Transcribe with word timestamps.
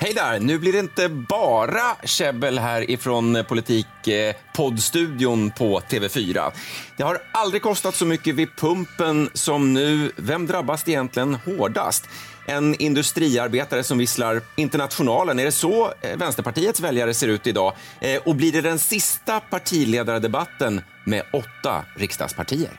Hej 0.00 0.14
där! 0.14 0.40
Nu 0.40 0.58
blir 0.58 0.72
det 0.72 0.78
inte 0.78 1.08
bara 1.08 1.96
käbbel 2.04 2.58
här 2.58 2.90
ifrån 2.90 3.36
eh, 3.36 3.42
Politikpoddstudion 3.42 5.50
på 5.50 5.80
TV4. 5.80 6.52
Det 6.96 7.02
har 7.02 7.18
aldrig 7.32 7.62
kostat 7.62 7.94
så 7.94 8.06
mycket 8.06 8.34
vid 8.34 8.56
pumpen 8.56 9.30
som 9.34 9.74
nu. 9.74 10.12
Vem 10.16 10.46
drabbas 10.46 10.88
egentligen 10.88 11.34
hårdast? 11.34 12.08
En 12.46 12.74
industriarbetare 12.74 13.84
som 13.84 13.98
visslar 13.98 14.42
Internationalen. 14.56 15.38
Är 15.38 15.44
det 15.44 15.52
så 15.52 15.92
eh, 16.00 16.16
Vänsterpartiets 16.16 16.80
väljare 16.80 17.14
ser 17.14 17.28
ut 17.28 17.46
idag? 17.46 17.72
Eh, 18.00 18.22
och 18.24 18.34
blir 18.34 18.52
det 18.52 18.60
den 18.60 18.78
sista 18.78 19.40
partiledardebatten 19.40 20.80
med 21.04 21.22
åtta 21.32 21.84
riksdagspartier? 21.96 22.70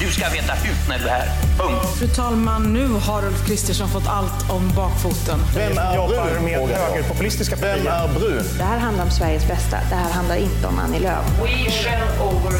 Du 0.00 0.12
ska 0.12 0.28
veta 0.28 0.52
hut 0.52 0.88
när 0.88 0.98
du 0.98 1.04
är 1.04 1.08
här. 1.08 1.28
Punkt. 1.58 1.98
Fru 1.98 2.08
talman, 2.08 2.72
nu 2.72 2.88
har 2.88 3.26
Ulf 3.26 3.46
Kristersson 3.46 3.88
fått 3.88 4.06
allt 4.08 4.50
om 4.50 4.72
bakfoten. 4.76 5.40
Vem 5.54 5.78
är 5.78 6.08
brun? 6.08 6.44
med 6.44 6.68
högerpopulistiska 6.78 7.56
partier. 7.56 7.76
Vem 7.76 7.86
är 7.86 8.08
brun? 8.18 8.44
Det 8.58 8.64
här 8.64 8.78
handlar 8.78 9.04
om 9.04 9.10
Sveriges 9.10 9.48
bästa. 9.48 9.76
Det 9.90 9.94
här 9.94 10.10
handlar 10.12 10.36
inte 10.36 10.66
om 10.66 10.78
Annie 10.78 10.98
Lööf. 10.98 11.24
We 11.42 11.70
shall 11.70 12.26
overcome. 12.28 12.58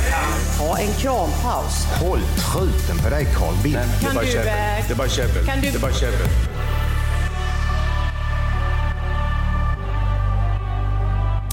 Ha 0.59 0.79
en 0.79 0.93
krampaus. 0.93 1.87
Håll 2.01 2.21
truten 2.21 2.99
på 3.05 3.09
dig 3.11 3.27
Carl 3.39 3.55
Bildt. 3.63 3.79
Kan 4.03 4.15
du, 4.15 4.37
eh, 4.39 4.45
Det 4.87 4.93
är 4.93 4.95
bara 4.95 5.09
käbbel. 5.09 5.47
Det 5.63 5.69
är 5.75 5.79
bara 5.79 5.93
käbbel. 5.93 6.29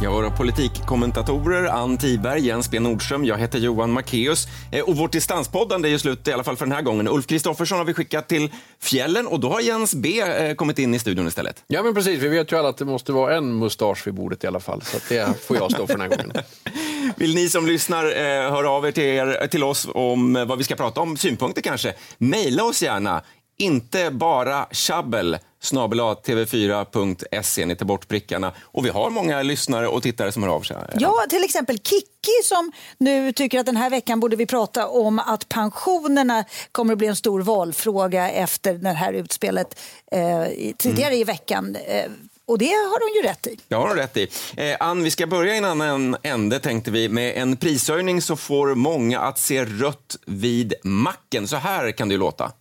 Ja, 0.04 0.12
våra 0.12 0.30
politikkommentatorer 0.32 1.64
Ann 1.66 1.98
Tiberg, 1.98 2.48
Jens 2.48 2.72
B 2.72 2.80
Nordström, 2.80 3.26
jag 3.26 3.38
heter 3.38 3.60
Johan 3.60 4.00
Macéus. 4.00 4.48
Eh, 4.72 4.84
Och 4.84 4.98
vårt 4.98 5.12
distanspoddande 5.12 5.88
är 5.90 5.92
ju 5.92 6.00
slut, 6.00 6.28
i 6.28 6.32
alla 6.32 6.44
fall 6.44 6.58
för 6.58 6.66
den 6.66 6.72
här 6.76 6.82
gången. 6.82 7.08
Ulf 7.08 7.28
Kristoffersson 7.28 7.78
har 7.78 7.86
vi 7.86 7.94
skickat 7.94 8.28
till 8.28 8.52
fjällen 8.82 9.28
och 9.28 9.40
då 9.40 9.50
har 9.50 9.60
Jens 9.62 9.96
B 9.96 10.22
eh, 10.22 10.56
kommit 10.56 10.80
in 10.80 10.94
i 10.94 11.00
studion 11.00 11.28
istället. 11.28 11.64
Ja, 11.68 11.84
men 11.84 11.94
precis. 11.94 12.20
Vi 12.20 12.28
vet 12.28 12.52
ju 12.52 12.58
alla 12.58 12.70
att 12.70 12.78
det 12.78 12.86
måste 12.86 13.12
vara 13.12 13.38
en 13.38 13.60
mustasch 13.60 14.08
vid 14.08 14.14
bordet 14.14 14.44
i 14.44 14.48
alla 14.48 14.60
fall. 14.60 14.82
Så 14.82 14.98
det 15.10 15.44
får 15.48 15.58
jag 15.58 15.72
stå 15.72 15.88
för 15.88 15.98
den 15.98 16.02
här 16.02 16.18
gången. 16.18 16.32
Vill 17.18 17.36
ni 17.36 17.50
som 17.50 17.68
lyssnar 17.68 18.06
eh, 18.06 18.52
höra 18.52 18.70
av 18.70 18.86
er 18.88 18.92
till, 18.92 19.04
er 19.04 19.48
till 19.48 19.64
oss 19.64 19.88
om 19.94 20.34
vad 20.48 20.58
vi 20.58 20.64
ska 20.64 20.76
prata 20.76 21.02
om, 21.02 21.18
synpunkter 21.18 21.62
kanske, 21.62 21.94
mejla 22.18 22.64
oss 22.64 22.82
gärna. 22.84 23.22
Inte 23.64 24.12
bara 24.12 24.68
tjabbel 24.72 25.38
snabel 25.64 26.00
tv4.se, 26.00 27.66
ni 27.66 27.76
tar 27.76 27.86
bort 27.86 28.08
prickarna. 28.08 28.54
Och 28.62 28.86
vi 28.86 28.90
har 28.90 29.10
många 29.10 29.42
lyssnare 29.42 29.88
och 29.88 30.04
tittare 30.04 30.32
som 30.32 30.44
hör 30.44 30.50
av 30.50 30.62
sig. 30.62 30.78
Ja, 31.00 31.26
till 31.30 31.44
exempel 31.44 31.78
Kikki 31.78 32.44
som 32.44 32.72
nu 32.98 33.32
tycker 33.32 33.60
att 33.60 33.66
den 33.66 33.78
här 33.78 33.90
veckan 33.90 34.20
borde 34.20 34.36
vi 34.36 34.46
prata 34.46 34.88
om 34.88 35.20
att 35.20 35.50
pensionerna 35.50 36.46
kommer 36.72 36.94
att 36.94 36.98
bli 36.98 37.08
en 37.08 37.16
stor 37.16 37.42
valfråga 37.42 38.30
efter 38.30 38.74
det 38.74 38.90
här 38.90 39.14
utspelet 39.14 39.80
eh, 40.12 40.74
tidigare 40.78 41.16
i 41.16 41.24
veckan. 41.24 41.76
Eh, 41.76 42.12
och 42.46 42.58
det 42.58 42.66
har 42.66 43.00
hon 43.00 43.24
ju 43.24 43.30
rätt 43.30 43.48
i. 43.48 43.60
Det 43.68 43.76
har 43.76 43.90
du 43.90 44.02
rätt 44.02 44.18
i. 44.18 44.28
Eh, 44.58 44.78
Ann, 44.80 45.04
vi 45.04 45.12
ska 45.12 45.28
börja 45.28 45.56
i 45.56 45.58
en 45.58 45.66
annan 45.66 46.18
ände 46.24 46.60
tänkte 46.60 46.92
vi. 46.92 47.10
Med 47.10 47.38
en 47.38 47.58
prishöjning 47.58 48.22
så 48.22 48.36
får 48.36 48.76
många 48.76 49.20
att 49.20 49.40
se 49.40 49.66
rött 49.66 50.18
vid 50.26 50.74
macken. 50.84 51.48
Så 51.48 51.56
här 51.56 51.92
kan 51.92 52.10
det 52.10 52.18
låta. 52.18 52.52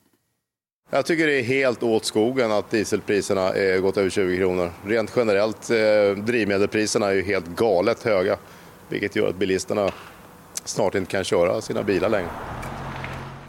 Jag 0.95 1.07
tycker 1.07 1.27
det 1.27 1.39
är 1.41 1.43
helt 1.43 1.83
åt 1.83 2.05
skogen 2.05 2.53
att 2.53 2.71
dieselpriserna 2.71 3.49
är 3.49 3.79
gått 3.79 3.97
över 3.97 4.11
20 4.11 4.37
kronor. 4.37 4.73
Rent 4.87 5.13
generellt, 5.17 5.71
eh, 5.71 6.25
drivmedelpriserna 6.25 7.07
är 7.07 7.13
ju 7.13 7.23
helt 7.23 7.47
galet 7.47 8.03
höga. 8.03 8.39
Vilket 8.89 9.17
gör 9.17 9.29
att 9.29 9.37
bilisterna 9.37 9.91
snart 10.65 10.95
inte 10.95 11.11
kan 11.11 11.25
köra 11.25 11.61
sina 11.61 11.83
bilar 11.83 12.09
längre. 12.09 12.29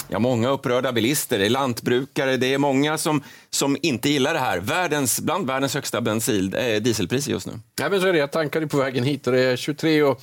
Ja, 0.07 0.19
många 0.19 0.49
upprörda 0.49 0.91
bilister, 0.91 1.39
det 1.39 1.45
är 1.45 1.49
lantbrukare, 1.49 2.37
det 2.37 2.53
är 2.53 2.57
många 2.57 2.97
som, 2.97 3.23
som 3.49 3.77
inte 3.81 4.09
gillar 4.09 4.33
det 4.33 4.39
här. 4.39 4.59
Världens, 4.59 5.19
bland 5.19 5.47
världens 5.47 5.73
högsta 5.73 6.01
bensin, 6.01 6.53
eh, 6.53 6.81
dieselpriser 6.81 7.31
just 7.31 7.47
nu. 7.47 7.53
Ja, 7.81 7.89
men 7.89 8.01
så 8.01 8.07
är 8.07 8.13
det. 8.13 8.19
Jag 8.19 8.31
tankade 8.31 8.67
på 8.67 8.77
vägen 8.77 9.03
hit 9.03 9.27
och 9.27 9.33
det 9.33 9.41
är 9.41 9.55
23 9.55 10.03
och, 10.03 10.21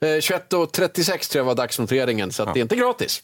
eh, 0.00 0.20
21 0.20 0.52
och 0.52 0.72
36 0.72 1.28
tror 1.28 1.40
jag 1.40 1.44
var 1.44 1.54
dagsnoteringen. 1.54 2.32
Så 2.32 2.42
att 2.42 2.54
det 2.54 2.60
är 2.60 2.62
inte 2.62 2.76
gratis. 2.76 3.22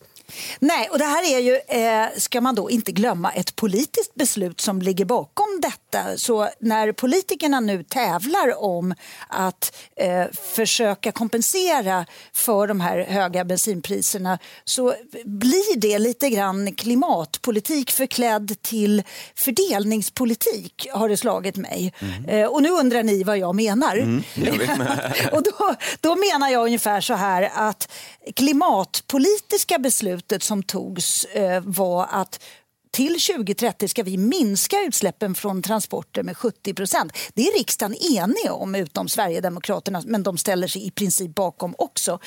Nej, 0.59 0.89
och 0.89 0.99
det 0.99 1.05
här 1.05 1.34
är 1.34 1.39
ju, 1.39 1.56
eh, 1.56 2.09
ska 2.16 2.41
man 2.41 2.55
då 2.55 2.71
inte 2.71 2.93
glömma, 2.93 3.31
ett 3.33 3.56
politiskt 3.56 4.15
beslut 4.15 4.61
som 4.61 4.83
ligger 4.83 5.05
bakom 5.05 5.61
detta. 5.62 6.19
Så 6.19 6.49
när 6.61 6.93
politikerna 6.93 7.61
nu 7.61 7.83
tävlar 7.83 8.62
om 8.62 8.94
att 9.28 9.77
eh, 9.97 10.25
försöka 10.55 11.12
kompensera 11.12 12.06
för 12.33 12.67
de 12.67 12.81
här 12.81 12.99
höga 12.99 13.44
bensinpriserna 13.44 14.38
så 14.65 14.94
blir 15.25 15.77
det 15.77 15.99
lite 15.99 16.31
grann 16.31 16.75
klimatpolitik 16.75 17.91
förklädd 17.91 18.62
till 18.62 19.03
fördelningspolitik, 19.34 20.87
har 20.93 21.09
det 21.09 21.17
slagit 21.17 21.56
mig. 21.56 21.93
Eh, 22.28 22.47
och 22.47 22.62
nu 22.62 22.69
undrar 22.69 23.03
ni 23.03 23.22
vad 23.22 23.38
jag 23.38 23.55
menar. 23.55 24.22
och 25.33 25.43
då, 25.43 25.75
då 26.00 26.17
menar 26.17 26.49
jag 26.49 26.65
ungefär 26.65 27.00
så 27.00 27.15
här 27.15 27.50
att 27.55 27.93
klimatpolitiska 28.34 29.78
beslutet 30.19 30.43
som 30.43 30.62
togs 30.62 31.25
eh, 31.25 31.62
var 31.65 32.06
att 32.11 32.41
till 32.91 33.21
2030 33.21 33.89
ska 33.89 34.03
vi 34.03 34.17
minska 34.17 34.77
utsläppen 34.87 35.34
från 35.34 35.62
transporter 35.62 36.23
med 36.23 36.37
70 36.37 36.75
procent. 36.75 37.12
Det 37.34 37.43
är 37.43 37.59
riksdagen 37.59 37.95
enig 37.95 38.53
om, 38.53 38.75
utom 38.75 39.09
Sverigedemokraterna, 39.09 40.03
men 40.06 40.23
de 40.23 40.39
ställer 40.39 40.69
sig 40.69 40.87
i 40.87 40.91
princip 40.91 41.34
bakom 41.34 41.75
också. 41.79 42.19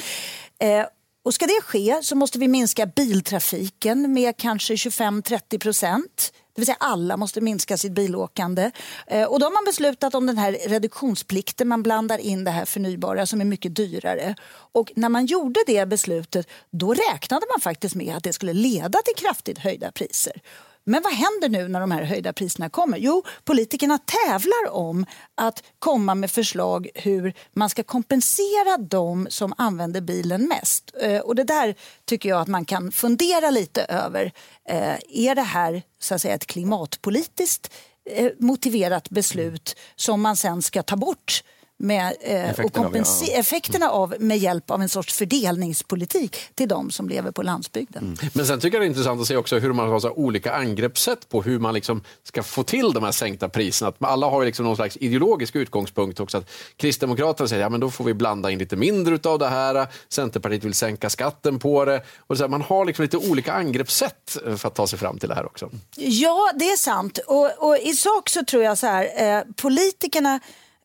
Eh, 0.59 0.85
och 1.25 1.33
ska 1.33 1.45
det 1.45 1.61
ske 1.63 1.99
så 2.03 2.15
måste 2.15 2.39
vi 2.39 2.47
minska 2.47 2.85
biltrafiken 2.85 4.13
med 4.13 4.37
kanske 4.37 4.75
25-30 4.75 5.59
procent. 5.59 6.33
Det 6.53 6.61
vill 6.61 6.65
säga 6.65 6.77
alla 6.79 7.17
måste 7.17 7.41
minska 7.41 7.77
sitt 7.77 7.91
bilåkande. 7.91 8.71
Eh, 9.07 9.23
och 9.23 9.39
då 9.39 9.45
har 9.45 9.51
man 9.51 9.65
beslutat 9.65 10.15
om 10.15 10.27
den 10.27 10.37
här 10.37 10.57
reduktionsplikten. 10.67 11.67
Man 11.67 11.83
blandar 11.83 12.17
in 12.17 12.43
det 12.43 12.51
här 12.51 12.65
förnybara 12.65 13.25
som 13.25 13.41
är 13.41 13.45
mycket 13.45 13.75
dyrare. 13.75 14.35
Och 14.51 14.91
när 14.95 15.09
man 15.09 15.25
gjorde 15.25 15.59
det 15.67 15.85
beslutet 15.85 16.47
då 16.71 16.93
räknade 16.93 17.45
man 17.53 17.61
faktiskt 17.61 17.95
med 17.95 18.15
att 18.15 18.23
det 18.23 18.33
skulle 18.33 18.53
leda 18.53 18.99
till 19.01 19.15
kraftigt 19.25 19.57
höjda 19.57 19.91
priser. 19.91 20.33
Men 20.83 21.03
vad 21.03 21.13
händer 21.13 21.49
nu 21.49 21.67
när 21.67 21.79
de 21.79 21.91
här 21.91 22.03
höjda 22.03 22.33
priserna 22.33 22.69
kommer? 22.69 22.97
Jo, 22.97 23.23
politikerna 23.43 23.97
tävlar 23.97 24.69
om 24.69 25.05
att 25.35 25.63
komma 25.79 26.15
med 26.15 26.31
förslag 26.31 26.89
hur 26.95 27.33
man 27.53 27.69
ska 27.69 27.83
kompensera 27.83 28.77
de 28.77 29.27
som 29.29 29.53
använder 29.57 30.01
bilen 30.01 30.47
mest. 30.47 30.91
Eh, 31.01 31.19
och 31.19 31.35
det 31.35 31.43
där 31.43 31.75
tycker 32.05 32.29
jag 32.29 32.41
att 32.41 32.47
man 32.47 32.65
kan 32.65 32.91
fundera 32.91 33.49
lite 33.51 33.83
över. 33.83 34.31
Eh, 34.69 34.95
är 35.09 35.35
det 35.35 35.41
här 35.41 35.83
så 35.99 36.15
att 36.15 36.21
säga, 36.21 36.35
ett 36.35 36.47
klimatpolitiskt 36.47 37.73
eh, 38.09 38.31
motiverat 38.39 39.09
beslut 39.09 39.75
som 39.95 40.21
man 40.21 40.35
sen 40.35 40.61
ska 40.61 40.83
ta 40.83 40.95
bort 40.95 41.43
med, 41.81 42.13
eh, 42.21 42.43
och 42.43 42.49
Effekterna 42.49 42.85
av, 42.87 42.93
kompense- 42.93 43.27
ja. 43.27 43.39
effekterna 43.39 43.89
av 43.89 44.15
med 44.19 44.37
hjälp 44.37 44.71
av 44.71 44.81
en 44.81 44.89
sorts 44.89 45.13
fördelningspolitik 45.13 46.37
till 46.55 46.67
de 46.67 46.91
som 46.91 47.09
lever 47.09 47.31
på 47.31 47.43
landsbygden. 47.43 48.17
Men 48.33 48.45
sen 48.45 48.59
tycker 48.59 48.77
jag 48.77 48.81
det 48.81 48.85
är 48.85 48.89
intressant 48.89 49.21
att 49.21 49.27
se 49.27 49.37
också 49.37 49.59
hur 49.59 49.73
man 49.73 49.89
har 49.89 49.99
så 49.99 50.11
olika 50.11 50.53
angreppssätt 50.53 51.29
på 51.29 51.41
hur 51.41 51.59
man 51.59 51.73
liksom 51.73 52.03
ska 52.23 52.43
få 52.43 52.63
till 52.63 52.93
de 52.93 53.03
här 53.03 53.11
sänkta 53.11 53.49
priserna. 53.49 53.89
Att 53.89 53.95
alla 53.99 54.27
har 54.27 54.45
liksom 54.45 54.65
någon 54.65 54.75
slags 54.75 54.97
ideologisk 54.97 55.55
utgångspunkt 55.55 56.19
också. 56.19 56.37
Att 56.37 56.49
Kristdemokraterna 56.77 57.47
säger 57.47 57.65
att 57.65 57.71
ja, 57.71 57.77
då 57.77 57.89
får 57.91 58.03
vi 58.03 58.13
blanda 58.13 58.51
in 58.51 58.59
lite 58.59 58.75
mindre 58.75 59.19
av 59.23 59.39
det 59.39 59.47
här. 59.47 59.87
Centerpartiet 60.09 60.63
vill 60.63 60.73
sänka 60.73 61.09
skatten 61.09 61.59
på 61.59 61.85
det. 61.85 62.03
Och 62.17 62.37
så 62.37 62.43
här, 62.43 62.49
man 62.49 62.61
har 62.61 62.85
liksom 62.85 63.03
lite 63.03 63.17
olika 63.17 63.53
angreppssätt 63.53 64.37
eh, 64.45 64.55
för 64.55 64.67
att 64.67 64.75
ta 64.75 64.87
sig 64.87 64.99
fram 64.99 65.19
till 65.19 65.29
det 65.29 65.35
här 65.35 65.45
också. 65.45 65.69
Ja, 65.95 66.51
det 66.55 66.65
är 66.65 66.77
sant. 66.77 67.19
Och, 67.27 67.51
och 67.57 67.77
i 67.77 67.93
sak 67.93 68.29
så 68.29 68.45
tror 68.45 68.63
jag 68.63 68.77
så 68.77 68.87
här, 68.87 69.37
eh, 69.37 69.43
politikerna 69.55 70.39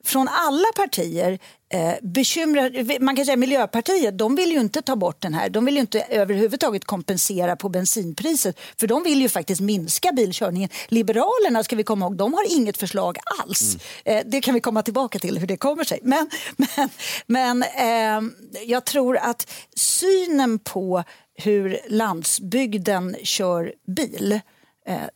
från 0.06 0.29
alla 0.29 0.67
partier 0.76 1.38
eh, 1.73 1.94
bekymrar, 2.03 3.00
man 3.00 3.17
kan 3.17 3.25
säga 3.25 3.37
Miljöpartiet, 3.37 4.19
de 4.19 4.37
vill 4.37 4.53
ju 4.53 4.61
inte 4.61 4.82
ta 4.82 4.97
bort 4.97 5.20
den 5.20 5.35
här. 5.35 5.49
De 5.49 5.64
vill 5.64 5.75
ju 5.75 5.81
inte 5.81 6.00
överhuvudtaget 6.00 6.85
kompensera 6.85 7.56
på 7.56 7.69
bensinpriset. 7.69 8.58
För 8.76 8.87
de 8.87 9.03
vill 9.03 9.20
ju 9.20 9.29
faktiskt 9.29 9.61
minska 9.61 10.12
bilkörningen. 10.12 10.69
Liberalerna, 10.88 11.64
ska 11.64 11.76
vi 11.76 11.85
komma 11.85 12.05
ihåg, 12.05 12.17
de 12.17 12.35
har 12.35 12.56
inget 12.56 12.76
förslag 12.76 13.19
alls. 13.41 13.76
Eh, 14.05 14.23
det 14.26 14.41
kan 14.41 14.55
vi 14.55 14.61
komma 14.61 14.82
tillbaka 14.82 15.19
till 15.19 15.38
hur 15.38 15.47
det 15.47 15.56
kommer 15.56 15.85
sig. 15.85 16.00
Men, 16.03 16.31
men, 16.56 16.88
men 17.26 17.62
eh, 17.62 18.32
jag 18.67 18.85
tror 18.85 19.17
att 19.17 19.50
synen 19.76 20.59
på 20.59 21.05
hur 21.35 21.81
landsbygden 21.88 23.17
kör 23.23 23.73
bil 23.87 24.41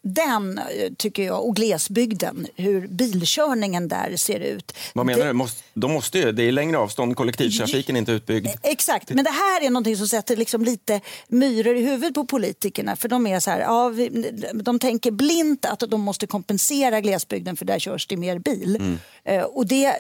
Den 0.03 0.59
eh, 0.59 0.65
tycker 0.99 1.23
jag, 1.25 1.45
och 1.47 1.57
glesbygden, 1.57 2.47
hur 2.57 2.87
bilkörningen 2.89 3.89
där 3.89 4.17
ser 4.17 4.41
ut. 4.41 4.73
Vad 4.95 5.07
menar 5.07 5.19
Det- 5.21 5.27
du? 5.27 5.33
Måste, 5.33 5.63
de 5.75 5.93
måste 5.93 6.19
ju, 6.19 6.33
det 6.33 6.43
är 6.43 6.53
längre 6.53 6.79
avstånd, 6.79 7.17
kollektivtrafiken 7.17 7.97
är 7.97 8.01
inte 8.01 8.13
utbyggd. 8.13 8.49
Exakt, 8.63 9.11
men 9.11 9.25
det 9.25 9.31
här 9.31 9.65
är 9.67 9.71
någonting 9.71 9.97
som 9.97 10.09
sätter 10.09 10.37
liksom 10.37 10.65
lite 10.65 11.01
myror 11.29 11.77
i 11.77 11.83
huvudet 11.85 12.15
på 12.15 12.25
politikerna. 12.27 12.97
För 12.97 13.09
de 13.09 13.27
är 13.27 13.41
så 13.41 13.51
här, 13.51 13.61
ja, 13.61 13.89
vi, 13.89 14.09
de 14.63 14.79
tänker 14.79 15.11
blint 15.11 15.65
att 15.65 15.81
de 15.81 16.01
måste 16.01 16.27
kompensera 16.27 17.01
glesbygden 17.01 17.57
för 17.57 17.65
där 17.65 17.79
körs 17.79 18.07
det 18.07 18.17
mer 18.17 18.39
bil. 18.39 18.99
Eh, 19.25 19.43
och 19.43 19.67
det, 19.67 19.95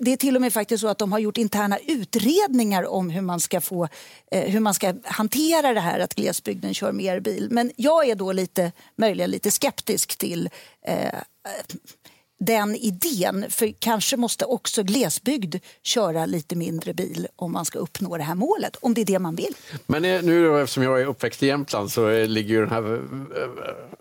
det 0.00 0.12
är 0.12 0.16
till 0.16 0.36
och 0.36 0.42
med 0.42 0.52
faktiskt 0.52 0.80
så 0.80 0.88
att 0.88 0.98
de 0.98 1.12
har 1.12 1.18
gjort 1.18 1.38
interna 1.38 1.78
utredningar 1.86 2.86
om 2.86 3.10
hur 3.10 3.20
man 3.20 3.40
ska 3.40 3.60
få 3.60 3.88
eh, 4.30 4.50
hur 4.50 4.60
man 4.60 4.74
ska 4.74 4.94
hantera 5.04 5.74
det 5.74 5.80
här 5.80 6.00
att 6.00 6.14
glesbygden 6.14 6.74
kör 6.74 6.92
mer 6.92 7.20
bil. 7.20 7.48
Men 7.50 7.72
jag 7.76 8.08
är 8.08 8.14
då 8.14 8.32
lite, 8.32 8.72
möjligen 8.96 9.30
lite 9.30 9.50
skeptisk 9.50 10.18
till 10.18 10.48
eh, 10.86 11.20
den 12.40 12.76
idén. 12.76 13.46
För 13.48 13.72
kanske 13.78 14.16
måste 14.16 14.44
också 14.44 14.82
glesbygd 14.82 15.56
köra 15.82 16.26
lite 16.26 16.56
mindre 16.56 16.94
bil 16.94 17.26
om 17.36 17.52
man 17.52 17.64
ska 17.64 17.78
uppnå 17.78 18.16
det 18.16 18.22
här 18.22 18.34
målet, 18.34 18.76
om 18.80 18.94
det 18.94 19.00
är 19.00 19.04
det 19.04 19.18
man 19.18 19.34
vill. 19.34 19.54
Men 19.86 20.04
eh, 20.04 20.22
nu 20.22 20.44
då, 20.44 20.56
eftersom 20.56 20.82
jag 20.82 21.00
är 21.00 21.06
uppväxt 21.06 21.42
i 21.42 21.46
Jämtland 21.46 21.90
så 21.90 22.08
eh, 22.08 22.26
ligger 22.26 22.54
ju 22.54 22.60
den 22.60 22.70
här 22.70 22.94
eh, 22.94 23.00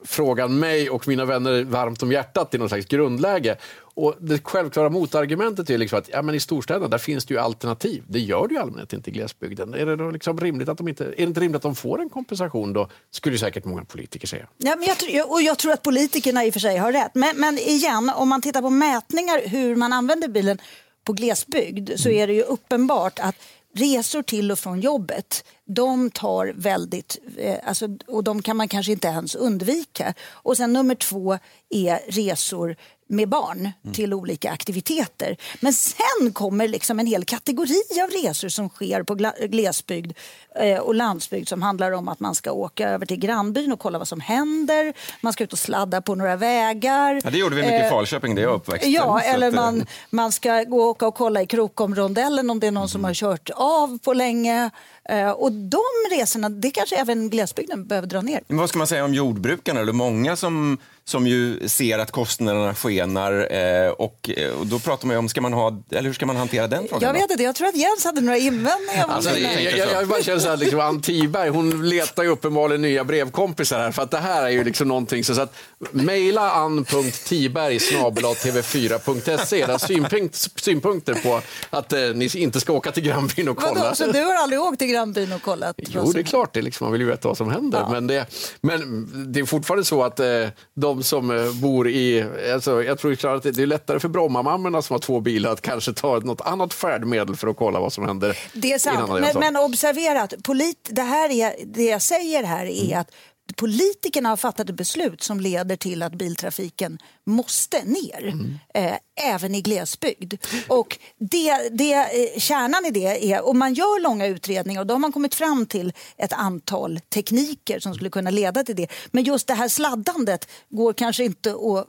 frågan 0.03 0.59
mig 0.59 0.89
och 0.89 1.07
mina 1.07 1.25
vänner 1.25 1.63
varmt 1.63 2.03
om 2.03 2.12
hjärtat 2.12 2.53
i 2.53 2.57
någon 2.57 2.69
slags 2.69 2.85
grundläge. 2.85 3.57
Och 3.99 4.15
det 4.19 4.43
självklara 4.43 4.89
motargumentet 4.89 5.69
är 5.69 5.77
liksom 5.77 5.99
att 5.99 6.09
ja, 6.09 6.21
men 6.21 6.35
i 6.35 6.39
storstäderna 6.39 6.87
där 6.87 6.97
finns 6.97 7.25
det 7.25 7.33
ju 7.33 7.39
alternativ. 7.39 8.03
Det 8.07 8.19
gör 8.19 8.47
det 8.47 8.53
ju 8.53 8.59
i 8.59 8.61
allmänhet 8.61 8.93
inte 8.93 9.09
i 9.09 9.13
glesbygden. 9.13 9.73
Är 9.73 9.85
det, 9.85 9.95
då 9.95 10.11
liksom 10.11 10.39
rimligt 10.39 10.69
att 10.69 10.77
de 10.77 10.87
inte, 10.87 11.03
är 11.03 11.07
det 11.17 11.23
inte 11.23 11.39
rimligt 11.39 11.55
att 11.55 11.61
de 11.61 11.75
får 11.75 12.01
en 12.01 12.09
kompensation 12.09 12.73
då? 12.73 12.89
Skulle 13.11 13.35
ju 13.35 13.39
säkert 13.39 13.65
många 13.65 13.85
politiker 13.85 14.27
säga. 14.27 14.47
Ja, 14.57 14.75
men 14.75 14.87
jag, 15.15 15.31
och 15.31 15.41
jag 15.41 15.57
tror 15.57 15.71
att 15.71 15.81
politikerna 15.81 16.45
i 16.45 16.49
och 16.49 16.53
för 16.53 16.59
sig 16.59 16.77
har 16.77 16.91
rätt. 16.91 17.11
Men, 17.13 17.37
men 17.37 17.57
igen, 17.57 18.11
om 18.15 18.29
man 18.29 18.41
tittar 18.41 18.61
på 18.61 18.69
mätningar 18.69 19.47
hur 19.47 19.75
man 19.75 19.93
använder 19.93 20.27
bilen 20.27 20.57
på 21.03 21.13
glesbygd 21.13 21.89
så 21.95 22.09
är 22.09 22.27
det 22.27 22.33
ju 22.33 22.41
uppenbart 22.41 23.19
att 23.19 23.35
resor 23.75 24.21
till 24.21 24.51
och 24.51 24.59
från 24.59 24.81
jobbet 24.81 25.45
de 25.75 26.12
tar 26.12 26.54
väldigt, 26.56 27.18
eh, 27.38 27.56
alltså, 27.63 27.88
och 28.07 28.24
de 28.24 28.42
kan 28.42 28.57
man 28.57 28.68
kanske 28.68 28.92
inte 28.92 29.07
ens 29.07 29.36
undvika. 29.36 30.13
Och 30.31 30.57
sen 30.57 30.74
nummer 30.74 30.95
två 30.95 31.38
är 31.69 32.00
resor 32.12 32.75
med 33.12 33.30
barn 33.30 33.71
till 33.94 34.13
olika 34.13 34.51
aktiviteter. 34.51 35.38
Men 35.60 35.74
sen 35.74 36.33
kommer 36.33 36.68
liksom 36.68 37.00
en 37.00 37.06
hel 37.07 37.25
kategori 37.25 38.01
av 38.04 38.10
resor 38.10 38.50
som 38.50 38.69
sker 38.69 39.04
på 39.04 39.16
glesbygd 39.50 40.18
eh, 40.56 40.77
och 40.77 40.95
landsbygd 40.95 41.48
som 41.50 41.62
handlar 41.62 41.92
om 41.92 42.07
att 42.07 42.19
man 42.19 42.36
ska 42.36 42.51
åka 42.51 42.89
över 42.89 43.06
till 43.06 43.19
grannbyn 43.19 43.71
och 43.71 43.80
kolla 43.80 43.98
vad 43.98 44.07
som 44.07 44.19
händer. 44.19 44.94
Man 45.21 45.33
ska 45.33 45.44
ut 45.44 45.54
och 45.54 45.60
sladda 45.60 46.01
på 46.01 46.16
några 46.16 46.36
vägar. 46.36 47.21
Ja, 47.24 47.30
det 47.30 47.38
gjorde 47.38 47.56
vi 47.56 47.62
mycket 47.62 47.81
i 47.81 47.86
Eh, 47.86 47.89
Falköping 47.89 48.36
där 48.36 48.42
jag 48.44 48.51
är 48.51 48.56
uppväxt. 48.56 48.88
Ja, 48.88 49.18
att, 49.19 49.25
eller 49.25 49.51
man, 49.51 49.86
man 50.10 50.31
ska 50.31 50.63
gå 50.63 50.81
och 50.81 50.88
åka 50.89 51.07
och 51.07 51.16
kolla 51.16 51.42
i 51.42 51.45
Krokomrondellen 51.45 52.50
om 52.50 52.60
det 52.60 52.68
är 52.68 52.71
någon 52.71 52.89
som 52.89 53.04
har 53.04 53.13
kört 53.13 53.50
av 53.56 53.98
på 53.98 54.13
länge. 54.13 54.69
Eh, 55.10 55.30
Och 55.30 55.51
de 55.59 56.15
resorna, 56.15 56.50
det 56.50 56.71
kanske 56.71 56.95
även 56.95 57.29
glesbygden 57.29 57.88
behöver 57.88 58.07
dra 58.07 58.21
ner. 58.21 58.41
Men 58.47 58.57
vad 58.57 58.69
ska 58.69 58.77
man 58.77 58.88
säga 58.88 59.06
om 59.06 59.13
jordbrukarna? 59.13 59.83
Det 59.85 59.94
många 59.94 60.35
som, 60.35 60.77
som 61.09 61.27
ju 61.27 61.69
ser 61.69 62.00
att 62.00 62.11
kostnaderna 62.11 62.75
skenar 62.75 63.53
eh, 63.53 63.89
och, 63.89 64.29
eh, 64.38 64.51
och 64.59 64.67
då 64.67 64.79
pratar 64.79 65.07
man 65.07 65.13
ju 65.13 65.17
om, 65.17 65.29
ska 65.29 65.41
man 65.41 65.53
ha, 65.53 65.83
eller 65.91 66.03
hur 66.03 66.13
ska 66.13 66.25
man 66.25 66.35
hantera 66.35 66.67
den 66.67 66.88
frågan? 66.88 67.07
Jag 67.07 67.13
vet 67.13 67.31
inte, 67.31 67.44
jag 67.44 67.56
tror 67.56 67.67
att 67.67 67.75
Jens 67.75 68.03
hade 68.03 68.21
några 68.21 68.38
invändningar. 68.38 69.06
Alltså, 69.07 69.38
jag, 69.38 69.63
jag, 69.63 69.91
jag 69.91 70.07
bara 70.07 70.21
känner 70.21 70.39
så 70.39 70.50
här, 70.50 70.57
liksom, 70.57 70.79
Ann 70.79 71.01
Tiberg, 71.01 71.50
hon 71.50 71.89
letar 71.89 72.23
ju 72.23 72.29
uppenbarligen 72.29 72.81
nya 72.81 73.03
brevkompisar 73.03 73.79
här. 73.79 73.91
För 73.91 74.01
att 74.01 74.11
det 74.11 74.17
här 74.17 74.44
är 74.44 74.50
ju 74.50 74.63
liksom 74.63 74.88
någonting 74.88 75.23
så, 75.23 75.35
så 75.35 75.41
att 75.41 75.56
mejla 75.91 76.51
ann.tiberg 76.51 77.77
tv4.se 77.77 79.59
era 79.59 79.79
synpunkt, 79.79 80.35
synpunkter 80.35 81.13
på 81.13 81.41
att 81.69 81.94
eh, 81.94 82.00
ni 82.00 82.29
inte 82.35 82.59
ska 82.59 82.73
åka 82.73 82.91
till 82.91 83.03
grannbyn 83.03 83.50
och 83.50 83.57
kolla. 83.57 83.81
Vadå, 83.81 83.95
så 83.95 84.11
du 84.11 84.21
har 84.21 84.35
aldrig 84.35 84.61
åkt 84.61 84.79
till 84.79 84.88
grannbyn 84.88 85.33
och 85.33 85.41
kollat? 85.41 85.75
Jo, 85.77 86.11
det 86.11 86.19
är 86.19 86.23
klart. 86.23 86.53
Det 86.53 86.59
är 86.59 86.63
liksom, 86.63 86.85
man 86.85 86.91
vill 86.91 87.01
ju 87.01 87.07
veta 87.07 87.27
vad 87.27 87.38
som 87.38 87.51
händer. 87.51 87.85
Men, 87.91 88.07
det, 88.07 88.25
men 88.61 89.07
det 89.33 89.39
är 89.39 89.45
fortfarande 89.45 89.85
så 89.85 90.03
att 90.03 90.19
eh, 90.19 90.25
de 90.73 90.98
som 91.03 91.31
eh, 91.31 91.51
bor 91.53 91.89
i... 91.89 92.25
Alltså, 92.53 92.83
jag 92.83 92.99
tror 92.99 93.15
klart 93.15 93.45
att 93.45 93.55
det, 93.55 93.61
är 93.63 93.65
lättare 93.67 93.99
för 93.99 94.07
Brommamammorna 94.09 94.81
som 94.81 94.93
har 94.93 94.99
två 94.99 95.19
bilar 95.19 95.51
att 95.51 95.61
kanske 95.61 95.93
ta 95.93 96.19
något 96.19 96.41
annat 96.41 96.73
färdmedel 96.73 97.35
för 97.35 97.47
att 97.47 97.57
kolla 97.57 97.79
vad 97.79 97.93
som 97.93 98.05
händer. 98.05 98.37
Det 98.53 98.73
är 98.73 98.79
sant, 98.79 99.09
men, 99.21 99.39
men 99.39 99.55
observera 99.55 100.21
att 100.21 100.33
polit, 100.43 100.89
det, 100.91 101.01
här 101.01 101.29
är, 101.29 101.53
det 101.65 101.83
jag 101.83 102.01
säger 102.01 102.43
här 102.43 102.65
är 102.65 102.85
Mm. 102.89 102.99
att 102.99 103.11
politikerna 103.55 104.29
har 104.29 104.37
fattat 104.37 104.69
ett 104.69 104.75
beslut 104.75 105.23
som 105.23 105.39
leder 105.39 105.75
till 105.75 106.03
att 106.03 106.13
biltrafiken 106.13 106.97
måste 107.25 107.83
ner, 107.83 108.27
Mm. 108.27 108.59
eh, 108.73 108.93
även 109.19 109.56
i 109.56 109.62
glesbygd. 109.62 110.33
Och 110.68 110.98
det, 111.18 111.69
det, 111.71 111.94
eh, 111.94 112.39
kärnan 112.39 112.86
i 112.86 112.92
det 112.92 113.31
är, 113.33 113.45
om 113.48 113.60
man 113.60 113.74
gör 113.74 114.01
långa 114.01 114.25
utredningar 114.27 114.81
och 114.81 114.88
då 114.88 114.94
har 114.94 115.00
man 115.00 115.12
kommit 115.12 115.36
fram 115.36 115.66
till 115.66 115.94
ett 116.18 116.33
antal 116.33 117.00
tekniker 117.13 117.80
som 117.80 117.94
skulle 117.94 118.10
kunna 118.10 118.30
leda 118.30 118.63
till 118.63 118.75
det. 118.75 118.88
Men 119.12 119.24
just 119.24 119.48
det 119.48 119.54
här 119.54 119.68
sladdandet 119.68 120.48
går 120.69 120.94
kanske 120.94 121.24
inte 121.24 121.51
att 121.51 121.88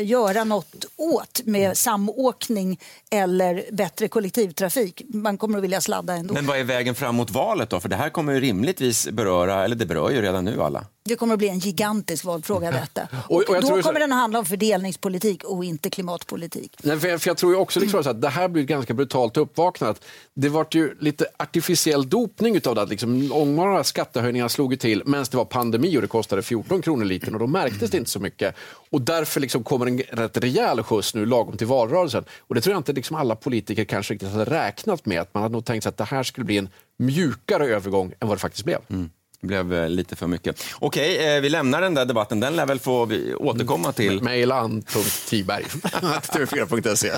göra 0.00 0.44
något 0.44 0.84
åt 0.96 1.40
med 1.44 1.76
samåkning 1.78 2.80
eller 3.10 3.64
bättre 3.72 4.08
kollektivtrafik. 4.08 5.02
Man 5.08 5.38
kommer 5.38 5.58
att 5.58 5.64
vilja 5.64 5.80
sladda 5.80 6.14
ändå. 6.14 6.34
Men 6.34 6.46
vad 6.46 6.58
är 6.58 6.64
vägen 6.64 6.94
fram 6.94 7.14
mot 7.16 7.30
valet 7.30 7.70
då? 7.70 7.80
För 7.80 7.88
det 7.88 7.96
här 7.96 8.10
kommer 8.10 8.32
ju 8.32 8.40
rimligtvis 8.40 9.08
beröra, 9.08 9.64
eller 9.64 9.76
det 9.76 9.86
berör 9.86 10.10
ju 10.10 10.22
redan 10.22 10.44
nu 10.44 10.62
alla. 10.62 10.84
Det 11.04 11.16
kommer 11.16 11.34
att 11.34 11.38
bli 11.38 11.48
en 11.48 11.58
gigantisk 11.58 12.24
valfråga 12.24 12.70
detta. 12.70 13.08
Och- 13.28 13.36
och 13.36 13.44
jag 13.48 13.62
då 13.62 13.68
tror 13.68 13.82
så- 13.82 13.88
kommer 13.88 14.00
den 14.00 14.12
att 14.12 14.18
handla 14.18 14.38
om 14.38 14.44
fördelningspolitik 14.44 15.44
och 15.44 15.64
inte 15.64 15.90
klimatpolitik. 15.90 16.69
Nej, 16.82 17.00
för 17.00 17.08
jag, 17.08 17.22
för 17.22 17.30
jag 17.30 17.36
tror 17.36 17.52
ju 17.52 17.58
också 17.58 17.80
liksom 17.80 18.00
att 18.00 18.20
det 18.20 18.28
här 18.28 18.48
blir 18.48 18.62
ganska 18.62 18.94
brutalt 18.94 19.36
uppvaknande. 19.36 19.90
Att 19.90 20.04
Det 20.34 20.48
vart 20.48 20.74
ju 20.74 20.94
lite 21.00 21.26
artificiell 21.36 22.08
dopning 22.08 22.56
utav 22.56 22.74
det. 22.74 22.82
Att 22.82 22.90
Liksom, 22.90 23.28
många 23.28 23.78
av 23.78 23.82
skattehöjningarna 23.82 24.48
slog 24.48 24.72
ju 24.72 24.76
till 24.76 25.02
medan 25.06 25.26
det 25.30 25.36
var 25.36 25.44
pandemi 25.44 25.96
och 25.98 26.02
det 26.02 26.08
kostade 26.08 26.42
14 26.42 26.82
kronor 26.82 27.04
litern 27.04 27.34
och 27.34 27.40
då 27.40 27.46
märktes 27.46 27.90
det 27.90 27.98
inte 27.98 28.10
så 28.10 28.20
mycket. 28.20 28.54
Och 28.90 29.02
därför 29.02 29.40
liksom 29.40 29.64
kommer 29.64 29.86
en 29.86 29.98
rätt 29.98 30.36
rejäl 30.36 30.82
skjuts 30.82 31.14
nu 31.14 31.26
lagom 31.26 31.56
till 31.56 31.66
valrörelsen. 31.66 32.24
Och 32.38 32.54
det 32.54 32.60
tror 32.60 32.72
jag 32.72 32.80
inte 32.80 32.92
liksom 32.92 33.16
alla 33.16 33.36
politiker 33.36 33.84
kanske 33.84 34.14
riktigt 34.14 34.32
hade 34.32 34.44
räknat 34.44 35.06
med. 35.06 35.20
Att 35.20 35.34
man 35.34 35.42
hade 35.42 35.52
nog 35.52 35.64
tänkt 35.64 35.82
sig 35.82 35.90
att 35.90 35.96
det 35.96 36.04
här 36.04 36.22
skulle 36.22 36.44
bli 36.44 36.58
en 36.58 36.68
mjukare 36.96 37.66
övergång 37.66 38.12
än 38.20 38.28
vad 38.28 38.36
det 38.36 38.40
faktiskt 38.40 38.64
blev. 38.64 38.78
Det 38.88 38.94
blev 39.42 39.74
eh, 39.74 39.88
lite 39.88 40.16
för 40.16 40.26
mycket. 40.26 40.64
Okej, 40.78 41.36
eh, 41.36 41.40
vi 41.40 41.48
lämnar 41.48 41.80
den 41.80 41.94
där 41.94 42.04
debatten. 42.04 42.40
Den 42.40 42.56
lär 42.56 42.66
väl 42.66 42.78
få 42.78 43.04
vi 43.04 43.34
återkomma 43.34 43.92
till. 43.92 44.22
Mejla 44.22 44.54
an.tiberg. 44.54 45.64
tv4.se. 45.64 47.08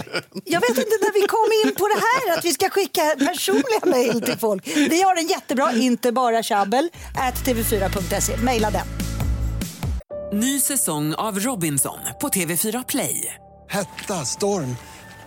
Jag 0.44 0.60
vet 0.60 0.70
inte 0.70 0.98
när 1.00 1.12
vi 1.20 1.26
kom 1.26 1.68
in 1.68 1.74
på 1.74 1.88
det 1.88 2.00
här 2.00 2.38
att 2.38 2.44
vi 2.44 2.52
ska 2.52 2.70
skicka 2.70 3.02
personliga 3.18 3.80
mejl 3.86 4.20
till 4.20 4.38
folk. 4.38 4.66
Vi 4.76 5.02
har 5.02 5.16
en 5.16 5.26
jättebra, 5.26 5.72
inte 5.72 6.12
bara 6.12 6.42
tjabbel, 6.42 6.88
at 7.14 7.34
tv4.se. 7.34 8.36
Mejla 8.36 8.70
den. 8.70 8.86
Ny 10.40 10.60
säsong 10.60 11.14
av 11.14 11.40
Robinson 11.40 11.98
på 12.20 12.28
TV4 12.28 12.84
Play. 12.88 13.34
Hetta, 13.68 14.14
storm, 14.24 14.76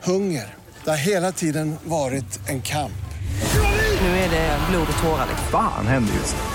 hunger. 0.04 0.56
Det 0.84 0.90
har 0.90 0.98
hela 0.98 1.32
tiden 1.32 1.76
varit 1.84 2.50
en 2.50 2.62
kamp. 2.62 2.92
Nu 4.02 4.08
är 4.08 4.30
det 4.30 4.60
blod 4.70 4.88
och 4.98 5.04
tårar. 5.04 5.28
Fan 5.52 5.88
händer 5.88 6.14
just 6.14 6.36
nu. 6.36 6.55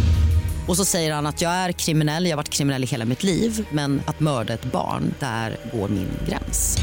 Och 0.71 0.77
så 0.77 0.85
säger 0.85 1.13
han 1.13 1.25
att 1.25 1.41
jag 1.41 1.51
är 1.51 1.71
kriminell, 1.71 2.25
jag 2.25 2.31
har 2.31 2.37
varit 2.37 2.49
kriminell 2.49 2.83
i 2.83 2.87
hela 2.87 3.05
mitt 3.05 3.23
liv 3.23 3.67
men 3.71 4.01
att 4.05 4.19
mörda 4.19 4.53
ett 4.53 4.65
barn, 4.65 5.13
där 5.19 5.57
går 5.73 5.87
min 5.89 6.07
gräns. 6.27 6.77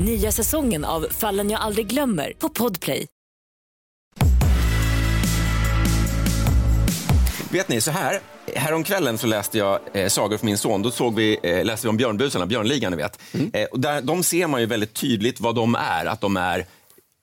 Nya 0.00 0.32
säsongen 0.32 0.84
av 0.84 1.06
Fallen 1.10 1.50
jag 1.50 1.60
aldrig 1.60 1.86
glömmer 1.86 2.32
på 2.38 2.48
Podplay. 2.48 3.06
Vet 7.50 7.68
ni, 7.68 7.80
så 7.80 7.90
här. 7.90 8.20
Häromkvällen 8.54 9.18
så 9.18 9.26
läste 9.26 9.58
jag 9.58 9.80
eh, 9.92 10.08
sagor 10.08 10.38
för 10.38 10.46
min 10.46 10.58
son. 10.58 10.82
Då 10.82 10.90
såg 10.90 11.14
vi, 11.14 11.38
eh, 11.42 11.64
läste 11.64 11.86
vi 11.86 11.90
om 11.90 11.96
björnbusarna, 11.96 12.46
Björnligan 12.46 12.92
ni 12.92 12.96
vet. 12.96 13.20
Eh, 13.52 13.64
och 13.64 13.80
där, 13.80 14.00
de 14.00 14.22
ser 14.22 14.46
man 14.46 14.60
ju 14.60 14.66
väldigt 14.66 14.94
tydligt 14.94 15.40
vad 15.40 15.54
de 15.54 15.74
är. 15.74 16.06
Att 16.06 16.20
de 16.20 16.36
är 16.36 16.66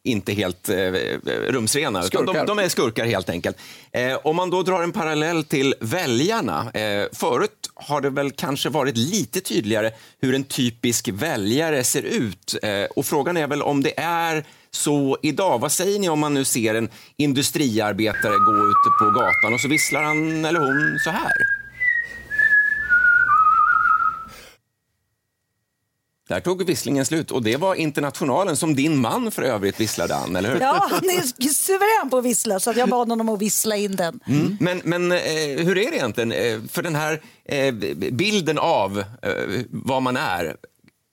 inte 0.03 0.33
helt 0.33 0.69
eh, 0.69 0.75
rumsrena. 1.47 2.01
De, 2.11 2.45
de 2.45 2.59
är 2.59 2.69
skurkar 2.69 3.05
helt 3.05 3.29
enkelt. 3.29 3.57
Eh, 3.91 4.17
om 4.23 4.35
man 4.35 4.49
då 4.49 4.63
drar 4.63 4.83
en 4.83 4.91
parallell 4.91 5.43
till 5.43 5.75
väljarna. 5.79 6.71
Eh, 6.71 7.07
förut 7.13 7.69
har 7.75 8.01
det 8.01 8.09
väl 8.09 8.31
kanske 8.31 8.69
varit 8.69 8.97
lite 8.97 9.41
tydligare 9.41 9.91
hur 10.21 10.35
en 10.35 10.43
typisk 10.43 11.07
väljare 11.07 11.83
ser 11.83 12.03
ut. 12.03 12.55
Eh, 12.63 12.83
och 12.95 13.05
frågan 13.05 13.37
är 13.37 13.47
väl 13.47 13.61
om 13.61 13.83
det 13.83 13.99
är 13.99 14.45
så 14.71 15.17
idag. 15.21 15.59
Vad 15.59 15.71
säger 15.71 15.99
ni 15.99 16.09
om 16.09 16.19
man 16.19 16.33
nu 16.33 16.45
ser 16.45 16.75
en 16.75 16.89
industriarbetare 17.17 18.37
gå 18.37 18.67
ute 18.67 18.89
på 18.99 19.19
gatan 19.19 19.53
och 19.53 19.59
så 19.59 19.67
visslar 19.67 20.03
han 20.03 20.45
eller 20.45 20.59
hon 20.59 20.99
så 21.03 21.09
här? 21.09 21.52
Där 26.27 26.39
tog 26.39 26.65
visslingen 26.65 27.05
slut 27.05 27.31
och 27.31 27.43
det 27.43 27.57
var 27.57 27.75
Internationalen 27.75 28.57
som 28.57 28.75
din 28.75 28.97
man 28.97 29.31
för 29.31 29.41
övrigt 29.41 29.79
visslade 29.79 30.15
an, 30.15 30.35
eller 30.35 30.53
hur? 30.53 30.59
Ja, 30.59 30.87
han 30.91 31.09
är 31.09 31.53
suverän 31.53 32.09
på 32.09 32.17
att 32.17 32.25
vissla 32.25 32.59
så 32.59 32.69
att 32.69 32.77
jag 32.77 32.89
bad 32.89 33.09
honom 33.09 33.29
att 33.29 33.41
vissla 33.41 33.75
in 33.75 33.95
den. 33.95 34.19
Mm. 34.27 34.57
Men, 34.59 34.81
men 34.83 35.11
eh, 35.11 35.17
hur 35.57 35.77
är 35.77 35.91
det 35.91 35.97
egentligen? 35.97 36.31
Eh, 36.31 36.59
för 36.71 36.81
den 36.81 36.95
här 36.95 37.21
eh, 37.45 37.73
bilden 38.11 38.57
av 38.57 38.99
eh, 38.99 39.33
vad 39.69 40.01
man 40.01 40.17
är 40.17 40.55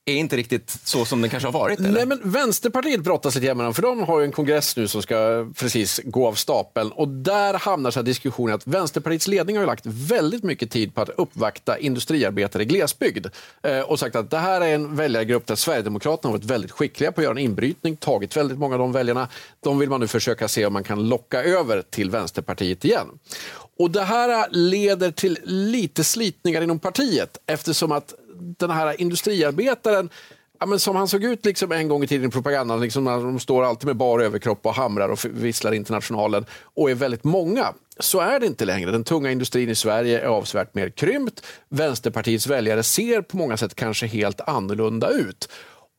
är 0.04 0.14
inte 0.14 0.37
riktigt 0.37 0.78
så 0.85 1.04
som 1.04 1.21
den 1.21 1.30
kanske 1.30 1.47
har 1.47 1.52
varit? 1.52 1.78
Eller? 1.78 1.90
Nej, 1.90 2.07
men 2.07 2.21
Vänsterpartiet 2.23 3.00
brottas 3.00 3.35
lite 3.35 3.54
med 3.54 3.66
dem, 3.66 3.75
för 3.75 3.83
de 3.83 4.00
har 4.00 4.21
ju 4.21 4.25
en 4.25 4.33
kongress 4.33 4.76
nu 4.76 4.88
som 4.88 5.02
ska 5.02 5.49
precis 5.57 6.00
gå 6.04 6.28
av 6.28 6.33
stapeln 6.33 6.92
och 6.92 7.09
där 7.09 7.54
hamnar 7.54 7.90
så 7.90 7.99
här 7.99 8.04
diskussionen 8.04 8.54
att 8.54 8.66
Vänsterpartiets 8.66 9.28
ledning 9.28 9.57
har 9.57 9.62
ju 9.62 9.66
lagt 9.66 9.87
väldigt 9.87 10.42
mycket 10.42 10.71
tid 10.71 10.95
på 10.95 11.00
att 11.00 11.09
uppvakta 11.09 11.78
industriarbetare 11.78 12.62
i 12.62 12.66
glesbygd 12.66 13.26
eh, 13.62 13.80
och 13.80 13.99
sagt 13.99 14.16
att 14.16 14.30
det 14.30 14.38
här 14.38 14.61
är 14.61 14.75
en 14.75 14.97
väljargrupp 14.97 15.47
där 15.47 15.54
Sverigedemokraterna 15.54 16.33
har 16.33 16.38
varit 16.38 16.50
väldigt 16.50 16.71
skickliga 16.71 17.12
på 17.12 17.21
att 17.21 17.25
göra 17.25 17.33
en 17.33 17.38
inbrytning, 17.38 17.97
tagit 17.97 18.37
väldigt 18.37 18.59
många 18.59 18.75
av 18.75 18.78
de 18.78 18.92
väljarna. 18.92 19.28
De 19.61 19.78
vill 19.78 19.88
man 19.88 20.00
nu 20.00 20.07
försöka 20.07 20.49
se 20.49 20.66
om 20.66 20.73
man 20.73 20.85
kan 20.85 21.09
locka 21.09 21.42
över 21.42 21.83
till 21.83 22.11
Vänsterpartiet 22.11 22.85
igen. 22.85 23.07
Och 23.80 23.90
Det 23.90 24.02
här 24.02 24.49
leder 24.50 25.11
till 25.11 25.38
lite 25.45 26.04
slitningar 26.04 26.62
inom 26.62 26.78
partiet 26.78 27.38
eftersom 27.47 27.92
att 27.92 28.14
den 28.41 28.71
här 28.71 29.01
industriarbetaren 29.01 30.11
Ja, 30.63 30.67
men 30.67 30.79
som 30.79 30.97
han 30.97 31.09
såg 31.09 31.25
ut 31.25 31.45
liksom 31.45 31.73
en 31.73 31.89
gång 31.89 32.05
i 32.05 32.07
tiden 32.07 32.29
i 32.29 32.31
propagandan, 32.31 32.81
liksom, 32.81 33.05
när 33.05 33.17
de 33.17 33.41
står 33.41 33.65
alltid 33.65 33.87
med 33.87 33.97
bar 33.97 34.21
överkropp 34.21 34.67
och 34.67 34.75
hamrar 34.75 35.09
och 35.09 35.25
visslar 35.25 35.73
internationalen 35.73 36.45
och 36.63 36.91
är 36.91 36.95
väldigt 36.95 37.25
många. 37.25 37.75
Så 37.99 38.21
är 38.21 38.41
det 38.41 38.47
inte 38.47 38.65
längre. 38.65 38.91
Den 38.91 39.05
tunga 39.05 39.31
industrin 39.31 39.69
i 39.69 39.75
Sverige 39.75 40.21
är 40.21 40.27
avsevärt 40.27 40.75
mer 40.75 40.91
krympt. 40.91 41.47
Vänsterpartiets 41.69 42.47
väljare 42.47 42.83
ser 42.83 43.23
på 43.23 43.37
många 43.37 43.57
sätt 43.57 43.75
kanske 43.75 44.07
helt 44.07 44.41
annorlunda 44.41 45.09
ut. 45.11 45.49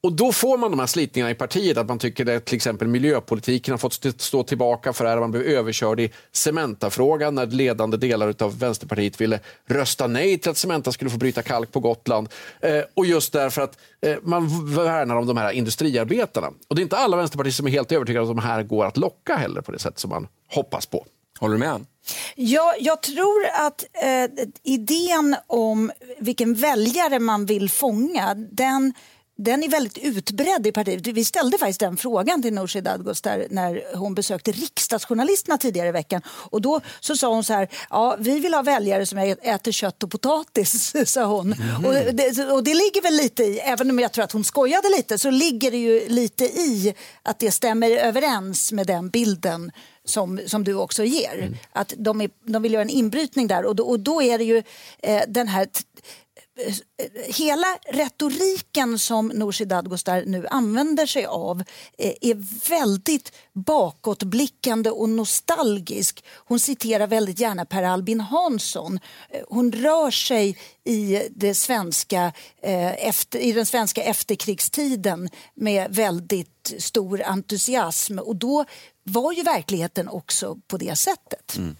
Och 0.04 0.14
då 0.14 0.32
får 0.32 0.58
man 0.58 0.72
de 0.72 0.80
här 0.80 0.88
slitningarna 0.88 1.32
i 1.32 1.36
partiet, 1.36 1.78
att 1.78 1.88
man 1.88 2.00
tycker 2.00 2.36
att 2.36 2.46
till 2.46 2.56
exempel 2.56 2.88
miljöpolitiken 2.88 3.72
har 3.72 3.78
fått 3.78 3.92
st- 3.94 4.20
stå 4.24 4.44
tillbaka 4.44 4.94
för 4.94 5.04
det 5.04 5.10
här. 5.10 5.20
Man 5.20 5.32
blev 5.32 5.44
överkörd 5.44 6.00
i 6.00 6.12
Cementa-frågan 6.32 7.36
när 7.36 7.46
ledande 7.46 7.98
delar 7.98 8.36
av 8.40 8.60
Vänsterpartiet 8.60 9.22
ville 9.22 9.40
rösta 9.66 10.08
nej 10.08 10.38
till 10.38 10.52
att 10.52 10.58
Cementa 10.58 10.92
skulle 10.92 11.10
få 11.12 11.18
bryta 11.18 11.42
kalk 11.42 11.72
på 11.72 11.80
Gotland. 11.80 12.30
Eh, 12.60 12.82
och 12.94 13.06
just 13.06 13.34
därför 13.34 13.62
att 13.62 13.78
eh, 14.02 14.16
man 14.22 14.74
värnar 14.76 15.16
om 15.16 15.28
de 15.28 15.38
här 15.38 15.52
industriarbetarna. 15.52 16.48
Och 16.68 16.76
det 16.76 16.82
är 16.82 16.84
inte 16.84 16.98
alla 16.98 17.18
vänsterpartister 17.18 17.58
som 17.58 17.68
är 17.68 17.72
helt 17.72 17.92
övertygade 17.92 18.26
om 18.26 18.32
att 18.32 18.44
de 18.44 18.48
här 18.48 18.64
går 18.64 18.86
att 18.86 18.98
locka 18.98 19.36
heller 19.36 19.62
på 19.62 19.72
det 19.72 19.80
sätt 19.80 20.00
som 20.00 20.10
man 20.10 20.28
hoppas 20.54 20.86
på. 20.86 21.06
Håller 21.40 21.54
du 21.54 21.60
med? 21.60 21.86
Ja, 22.36 22.76
jag 22.80 23.02
tror 23.02 23.46
att 23.54 23.84
eh, 24.04 24.46
idén 24.64 25.36
om 25.48 25.92
vilken 26.20 26.54
väljare 26.54 27.20
man 27.20 27.46
vill 27.46 27.70
fånga, 27.70 28.34
den 28.36 28.94
den 29.44 29.64
är 29.64 29.70
väldigt 29.70 29.98
utbredd 29.98 30.68
i 30.68 30.72
partiet. 30.72 31.08
Vi 31.08 31.26
ställde 31.26 31.58
faktiskt 31.58 31.80
den 31.80 31.98
frågan 31.98 32.42
till 32.42 32.54
Nooshi 32.54 32.82
Dadgostar 32.82 33.48
när 33.50 33.98
hon 33.98 34.16
besökte 34.16 34.52
riksdagsjournalisterna 34.52 35.58
tidigare 35.58 35.88
i 35.88 35.92
veckan. 35.92 36.22
Och 36.28 36.62
då 36.62 36.82
så 37.00 37.16
sa 37.16 37.34
hon 37.34 37.44
så 37.44 37.54
här, 37.54 37.68
ja 37.90 38.16
vi 38.20 38.40
vill 38.40 38.54
ha 38.54 38.62
väljare 38.62 39.06
som 39.06 39.18
äter 39.42 39.72
kött 39.72 40.04
och 40.04 40.12
potatis, 40.12 40.94
sa 41.12 41.26
hon. 41.26 41.56
Och, 41.86 41.94
det, 41.94 42.52
och 42.52 42.64
det 42.64 42.74
ligger 42.74 43.02
väl 43.02 43.14
lite 43.14 43.44
i, 43.44 43.60
även 43.60 43.90
om 43.90 44.00
jag 44.00 44.12
tror 44.12 44.24
att 44.24 44.32
hon 44.32 44.44
skojade 44.44 44.90
lite, 44.90 45.18
så 45.18 45.30
ligger 45.30 45.72
det 45.72 45.78
ju 45.78 46.10
lite 46.10 46.46
i 46.46 46.94
att 47.24 47.40
det 47.40 47.52
stämmer 47.52 47.90
överens 47.92 48.72
med 48.72 48.88
den 48.88 49.10
bilden 49.10 49.72
som, 50.06 50.40
som 50.48 50.64
du 50.64 50.74
också 50.74 51.04
ger. 51.04 51.58
Att 51.74 51.94
de, 51.98 52.22
är, 52.22 52.30
de 52.46 52.62
vill 52.62 52.74
göra 52.74 52.82
en 52.82 52.90
inbrytning 52.90 53.48
där 53.48 53.66
och 53.66 53.76
då, 53.76 53.84
och 53.84 54.00
då 54.00 54.22
är 54.22 54.38
det 54.38 54.44
ju 54.44 54.64
eh, 55.04 55.22
den 55.28 55.48
här 55.48 55.68
Eh, 56.60 56.74
hela 57.34 57.78
retoriken 57.90 59.00
som 59.00 59.28
Nooshi 59.28 59.66
Dadgostar 59.66 60.24
nu 60.26 60.48
använder 60.48 61.06
sig 61.06 61.26
av 61.26 61.64
eh, 61.98 62.14
är 62.22 62.70
väldigt 62.70 63.32
bakåtblickande 63.54 64.90
och 64.90 65.10
nostalgisk. 65.10 66.24
Hon 66.30 66.60
citerar 66.60 67.08
väldigt 67.08 67.40
gärna 67.40 67.66
Per 67.66 67.84
Albin 67.84 68.20
Hansson. 68.20 69.00
Eh, 69.30 69.42
hon 69.50 69.72
rör 69.72 70.12
sig 70.12 70.58
i, 70.84 71.22
det 71.36 71.56
svenska, 71.56 72.34
efter, 72.98 73.40
i 73.40 73.52
den 73.52 73.66
svenska 73.66 74.04
efterkrigstiden 74.04 75.30
med 75.56 75.96
väldigt 75.96 76.74
stor 76.78 77.22
entusiasm 77.22 78.20
och 78.20 78.36
då 78.36 78.66
var 79.04 79.34
ju 79.34 79.44
verkligheten 79.44 80.10
också 80.10 80.58
på 80.68 80.78
det 80.78 80.96
sättet. 80.96 81.58
Mm. 81.58 81.76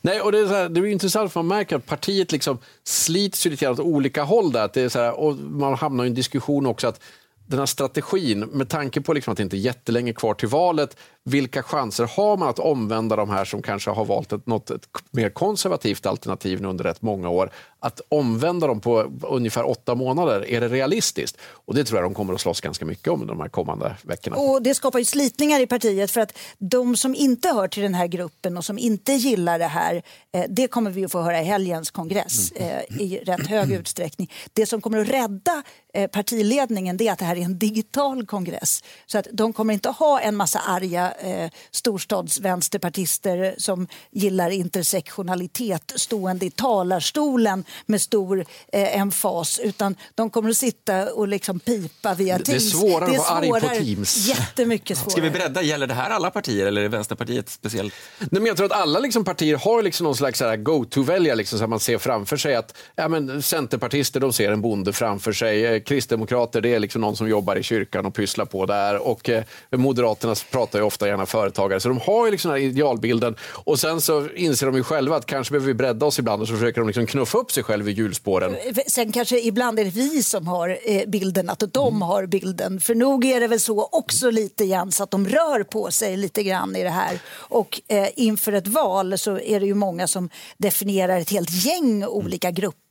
Nej, 0.00 0.20
och 0.20 0.32
det, 0.32 0.38
är 0.38 0.46
så 0.46 0.54
här, 0.54 0.68
det 0.68 0.80
är 0.80 0.86
intressant 0.86 1.32
för 1.32 1.42
man 1.42 1.58
märker 1.58 1.76
att 1.76 1.86
partiet 1.86 2.32
liksom 2.32 2.58
slits 2.84 3.46
ju 3.46 3.50
lite 3.50 3.64
grann 3.64 3.72
åt 3.72 3.80
olika 3.80 4.22
håll. 4.22 4.52
Där. 4.52 4.64
Att 4.64 4.72
det 4.72 4.82
är 4.82 4.88
så 4.88 4.98
här, 4.98 5.20
och 5.20 5.36
man 5.36 5.74
hamnar 5.74 6.04
i 6.04 6.06
en 6.06 6.14
diskussion 6.14 6.66
också 6.66 6.86
att 6.86 7.00
den 7.46 7.58
här 7.58 7.66
strategin, 7.66 8.40
med 8.40 8.68
tanke 8.68 9.00
på 9.00 9.12
liksom 9.12 9.32
att 9.32 9.36
det 9.36 9.42
inte 9.42 9.56
är 9.56 9.58
jättelänge 9.58 10.12
kvar 10.12 10.34
till 10.34 10.48
valet, 10.48 10.96
vilka 11.28 11.62
chanser 11.62 12.04
har 12.16 12.36
man 12.36 12.48
att 12.48 12.58
omvända 12.58 13.16
de 13.16 13.30
här 13.30 13.44
som 13.44 13.62
kanske 13.62 13.90
har 13.90 14.04
valt 14.04 14.32
ett, 14.32 14.46
något, 14.46 14.70
ett 14.70 14.88
mer 15.10 15.30
konservativt 15.30 16.06
alternativ 16.06 16.60
nu 16.62 16.68
under 16.68 16.84
rätt 16.84 17.02
många 17.02 17.28
år? 17.28 17.50
Att 17.80 18.00
omvända 18.08 18.66
dem 18.66 18.80
på 18.80 19.12
ungefär 19.22 19.68
åtta 19.70 19.94
månader, 19.94 20.48
är 20.48 20.60
det 20.60 20.68
realistiskt? 20.68 21.36
Och 21.40 21.74
det 21.74 21.84
tror 21.84 22.00
jag 22.00 22.10
de 22.10 22.14
kommer 22.14 22.34
att 22.34 22.40
slåss 22.40 22.60
ganska 22.60 22.84
mycket 22.84 23.08
om 23.08 23.26
de 23.26 23.40
här 23.40 23.48
kommande 23.48 23.96
veckorna. 24.02 24.36
Och 24.36 24.62
Det 24.62 24.74
skapar 24.74 24.98
ju 24.98 25.04
slitningar 25.04 25.60
i 25.60 25.66
partiet 25.66 26.10
för 26.10 26.20
att 26.20 26.38
de 26.58 26.96
som 26.96 27.14
inte 27.14 27.48
hör 27.48 27.68
till 27.68 27.82
den 27.82 27.94
här 27.94 28.06
gruppen 28.06 28.56
och 28.56 28.64
som 28.64 28.78
inte 28.78 29.12
gillar 29.12 29.58
det 29.58 29.66
här, 29.66 30.02
eh, 30.32 30.44
det 30.48 30.68
kommer 30.68 30.90
vi 30.90 31.04
att 31.04 31.12
få 31.12 31.20
höra 31.20 31.40
i 31.40 31.44
helgens 31.44 31.90
kongress 31.90 32.52
eh, 32.52 33.00
i 33.00 33.20
rätt 33.24 33.46
hög 33.46 33.72
utsträckning. 33.72 34.32
Det 34.52 34.66
som 34.66 34.80
kommer 34.80 34.98
att 34.98 35.08
rädda 35.08 35.62
eh, 35.94 36.10
partiledningen 36.10 36.96
det 36.96 37.08
är 37.08 37.12
att 37.12 37.18
det 37.18 37.24
här 37.24 37.36
är 37.36 37.44
en 37.44 37.58
digital 37.58 38.26
kongress. 38.26 38.84
Så 39.06 39.18
att 39.18 39.26
de 39.32 39.52
kommer 39.52 39.74
inte 39.74 39.88
ha 39.88 40.20
en 40.20 40.36
massa 40.36 40.58
arga 40.58 41.12
eh, 41.20 41.50
storstadsvänsterpartister 41.70 43.54
som 43.58 43.86
gillar 44.10 44.50
intersektionalitet 44.50 45.92
stående 45.96 46.46
i 46.46 46.50
talarstolen 46.50 47.64
med 47.86 48.00
stor 48.02 48.44
eh, 48.72 48.98
emfas 49.00 49.58
utan 49.58 49.96
de 50.14 50.30
kommer 50.30 50.50
att 50.50 50.56
sitta 50.56 51.12
och 51.12 51.28
liksom 51.28 51.60
pipa 51.60 52.14
via 52.14 52.38
Det- 52.38 52.44
det 52.44 52.52
är 52.52 52.58
Teams. 52.58 52.70
svårare 52.72 53.10
att 53.10 53.16
vara 53.18 53.28
arg 53.28 53.48
på 53.50 53.84
Teams. 53.84 54.28
Jättemycket 54.28 54.98
svårare. 54.98 55.10
Ska 55.10 55.20
vi 55.20 55.30
bredda? 55.30 55.62
Gäller 55.62 55.86
det 55.86 55.94
här 55.94 56.10
alla 56.10 56.30
partier 56.30 56.66
eller 56.66 56.82
är 56.82 56.88
Vänsterpartiet 56.88 57.48
speciellt? 57.48 57.94
Nej, 58.18 58.28
men 58.30 58.46
jag 58.46 58.56
tror 58.56 58.66
att 58.66 58.80
alla 58.80 58.98
liksom 58.98 59.24
partier 59.24 59.56
har 59.56 59.82
liksom 59.82 60.04
någon 60.04 60.16
slags 60.16 60.38
så 60.38 60.44
här 60.44 60.56
go-to-väljare. 60.56 61.36
Liksom, 61.36 61.58
så 61.58 61.64
att 61.64 61.70
man 61.70 61.80
ser 61.80 61.98
framför 61.98 62.36
sig 62.36 62.54
att 62.54 62.76
ja, 62.96 63.08
men 63.08 63.42
Centerpartister 63.42 64.20
de 64.20 64.32
ser 64.32 64.52
en 64.52 64.60
bonde 64.62 64.92
framför 64.92 65.32
sig. 65.32 65.66
Eh, 65.66 65.80
Kristdemokrater 65.82 66.60
det 66.60 66.74
är 66.74 66.78
liksom 66.80 67.00
någon 67.00 67.16
som 67.16 67.28
jobbar 67.28 67.56
i 67.56 67.62
kyrkan 67.62 68.06
och 68.06 68.14
pysslar 68.14 68.44
på 68.44 68.66
där. 68.66 69.06
Och 69.06 69.28
eh, 69.28 69.44
Moderaterna 69.70 70.34
pratar 70.50 70.78
ju 70.78 70.84
ofta 70.84 71.05
gärna 71.08 71.26
företagare. 71.26 71.80
Så 71.80 71.88
de 71.88 72.00
har 72.00 72.26
ju 72.26 72.30
liksom 72.30 72.50
den 72.50 72.60
här 72.60 72.68
idealbilden. 72.68 73.36
Och 73.40 73.78
sen 73.78 74.00
så 74.00 74.28
inser 74.28 74.66
de 74.66 74.76
ju 74.76 74.82
själva 74.82 75.16
att 75.16 75.26
kanske 75.26 75.52
behöver 75.52 75.66
vi 75.66 75.74
bredda 75.74 76.06
oss 76.06 76.18
ibland 76.18 76.42
och 76.42 76.48
så 76.48 76.54
försöker 76.54 76.80
de 76.80 76.86
liksom 76.86 77.06
knuffa 77.06 77.38
upp 77.38 77.52
sig 77.52 77.62
själva 77.62 77.90
i 77.90 77.92
hjulspåren. 77.92 78.56
Sen 78.86 79.12
kanske 79.12 79.40
ibland 79.40 79.78
är 79.78 79.84
det 79.84 79.90
vi 79.90 80.22
som 80.22 80.48
har 80.48 80.78
eh, 80.84 81.06
bilden, 81.06 81.50
att 81.50 81.62
de 81.72 82.02
har 82.02 82.26
bilden. 82.26 82.80
För 82.80 82.94
nog 82.94 83.24
är 83.24 83.40
det 83.40 83.46
väl 83.46 83.60
så 83.60 83.88
också 83.92 84.30
lite 84.30 84.66
grann 84.66 84.92
så 84.92 85.02
att 85.02 85.10
de 85.10 85.28
rör 85.28 85.62
på 85.62 85.90
sig 85.90 86.16
lite 86.16 86.42
grann 86.42 86.76
i 86.76 86.82
det 86.82 86.90
här. 86.90 87.18
Och 87.36 87.80
eh, 87.88 88.08
inför 88.16 88.52
ett 88.52 88.66
val 88.66 89.18
så 89.18 89.38
är 89.38 89.60
det 89.60 89.66
ju 89.66 89.74
många 89.74 90.06
som 90.06 90.30
definierar 90.58 91.18
ett 91.18 91.30
helt 91.30 91.64
gäng 91.64 92.04
olika 92.04 92.50
grupper 92.50 92.85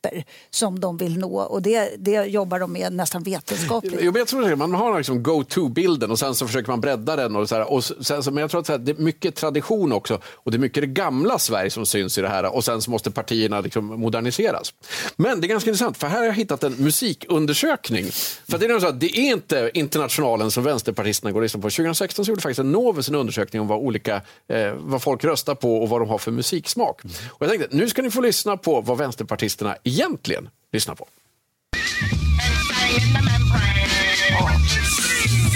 som 0.50 0.80
de 0.80 0.98
vill 0.98 1.18
nå 1.18 1.40
och 1.40 1.62
det, 1.62 1.96
det 1.98 2.26
jobbar 2.26 2.60
de 2.60 2.74
med 2.74 2.94
nästan 2.94 3.24
vetenskapligt. 3.24 4.00
Jo, 4.02 4.12
men 4.12 4.20
jag 4.20 4.28
tror 4.28 4.52
att 4.52 4.58
man 4.58 4.74
har 4.74 4.98
liksom 4.98 5.24
go-to-bilden 5.24 6.12
och 6.12 6.20
sen 6.20 6.36
så 6.36 6.48
försöker 6.48 6.70
man 6.70 6.82
bredda 6.82 7.16
den. 7.16 7.36
Och 7.36 7.50
så 7.50 7.56
här, 7.56 7.72
och 7.72 7.84
sen, 7.84 8.24
så, 8.24 8.32
men 8.32 8.42
jag 8.42 8.52
tror 8.52 8.62
att 8.62 8.68
här, 8.68 8.78
det 8.78 8.92
är 8.92 9.02
mycket 9.02 9.36
tradition 9.36 9.92
också 9.92 10.20
och 10.26 10.52
det 10.52 10.58
är 10.58 10.60
mycket 10.60 10.82
det 10.82 10.88
gamla 10.88 11.40
Sverige 11.40 11.70
som 11.70 11.86
syns 11.86 12.18
i 12.18 12.22
det 12.22 12.30
här 12.30 12.56
och 12.56 12.64
sen 12.64 12.82
så 12.82 12.92
måste 12.92 13.12
partierna 13.12 13.62
liksom 13.62 13.86
moderniseras. 13.86 14.74
Men 15.16 15.42
det 15.42 15.48
är 15.48 15.50
ganska 15.50 15.70
intressant 15.70 15.98
för 15.98 16.08
här 16.08 16.18
har 16.18 16.26
jag 16.26 16.34
hittat 16.34 16.64
en 16.64 16.74
musikundersökning. 16.74 18.06
För 18.48 18.58
det, 18.58 18.66
är 18.66 18.80
så 18.80 18.86
här, 18.86 18.94
det 18.94 19.18
är 19.18 19.32
inte 19.32 19.72
Internationalen 19.74 20.52
som 20.52 20.64
vänsterpartisterna 20.64 21.32
går 21.32 21.40
och 21.40 21.44
lyssnar 21.44 21.62
på. 21.62 21.70
2016 21.70 22.26
så 22.26 22.32
gjorde 22.32 22.42
faktiskt 22.42 22.60
en 22.60 22.72
Novus 22.72 23.10
en 23.10 23.16
undersökning 23.16 23.62
om 23.62 23.68
vad, 23.68 23.80
olika, 23.80 24.22
eh, 24.48 24.74
vad 24.78 25.02
folk 25.02 25.24
röstar 25.24 25.56
på 25.56 25.78
och 25.78 25.90
vad 25.90 26.02
de 26.02 26.10
har 26.10 26.18
för 26.18 26.32
musiksmak. 26.32 27.02
Och 27.30 27.42
jag 27.46 27.50
tänkte 27.50 27.78
nu 27.78 27.90
ska 27.90 28.02
ni 28.02 28.12
få 28.12 28.22
lyssna 28.22 28.58
på 28.58 28.82
vad 28.82 28.98
vänsterpartisterna 28.98 29.76
egentligen 29.96 30.50
lyssnar 30.72 30.96
på. 30.96 31.08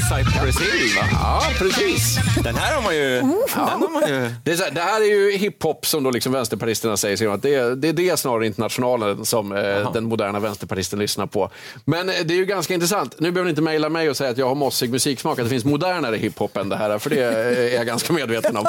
Cypress 0.09 0.59
Hill, 0.61 0.95
va? 0.95 1.07
Ja, 1.11 1.41
precis. 1.57 2.17
Den 2.43 2.55
här 2.55 2.75
har 2.75 2.81
man 2.81 2.95
ju... 2.95 3.09
Den 3.19 3.29
har 3.55 3.93
man 3.93 4.09
ju... 4.09 4.31
Det, 4.43 4.51
är 4.51 4.55
så 4.55 4.63
här, 4.63 4.71
det 4.71 4.81
här 4.81 5.01
är 5.01 5.05
ju 5.05 5.31
hiphop 5.37 5.85
som 5.85 6.03
då 6.03 6.11
liksom 6.11 6.31
vänsterpartisterna 6.31 6.97
säger. 6.97 7.27
om 7.27 7.33
Att 7.33 7.41
det, 7.41 7.55
är- 7.55 7.75
det 7.75 7.89
är 7.89 7.93
det 7.93 8.17
snarare 8.17 8.45
internationalen 8.45 9.25
som 9.25 9.51
eh, 9.51 9.93
den 9.93 10.03
moderna 10.03 10.39
vänsterpartisten 10.39 10.99
lyssnar 10.99 11.25
på. 11.25 11.49
Men 11.85 12.09
eh, 12.09 12.15
det 12.25 12.33
är 12.33 12.35
ju 12.37 12.45
ganska 12.45 12.73
intressant. 12.73 13.19
Nu 13.19 13.31
behöver 13.31 13.45
ni 13.45 13.49
inte 13.49 13.61
mejla 13.61 13.89
mig 13.89 14.09
och 14.09 14.17
säga 14.17 14.29
att 14.29 14.37
jag 14.37 14.47
har 14.47 14.55
mossig 14.55 14.89
musiksmak, 14.89 15.39
att 15.39 15.45
det 15.45 15.49
finns 15.49 15.65
modernare 15.65 16.17
hiphop 16.17 16.57
än 16.57 16.69
det 16.69 16.75
här, 16.77 16.99
för 16.99 17.09
det 17.09 17.21
är 17.23 17.75
jag 17.75 17.85
ganska 17.85 18.13
medveten 18.13 18.57
om. 18.57 18.65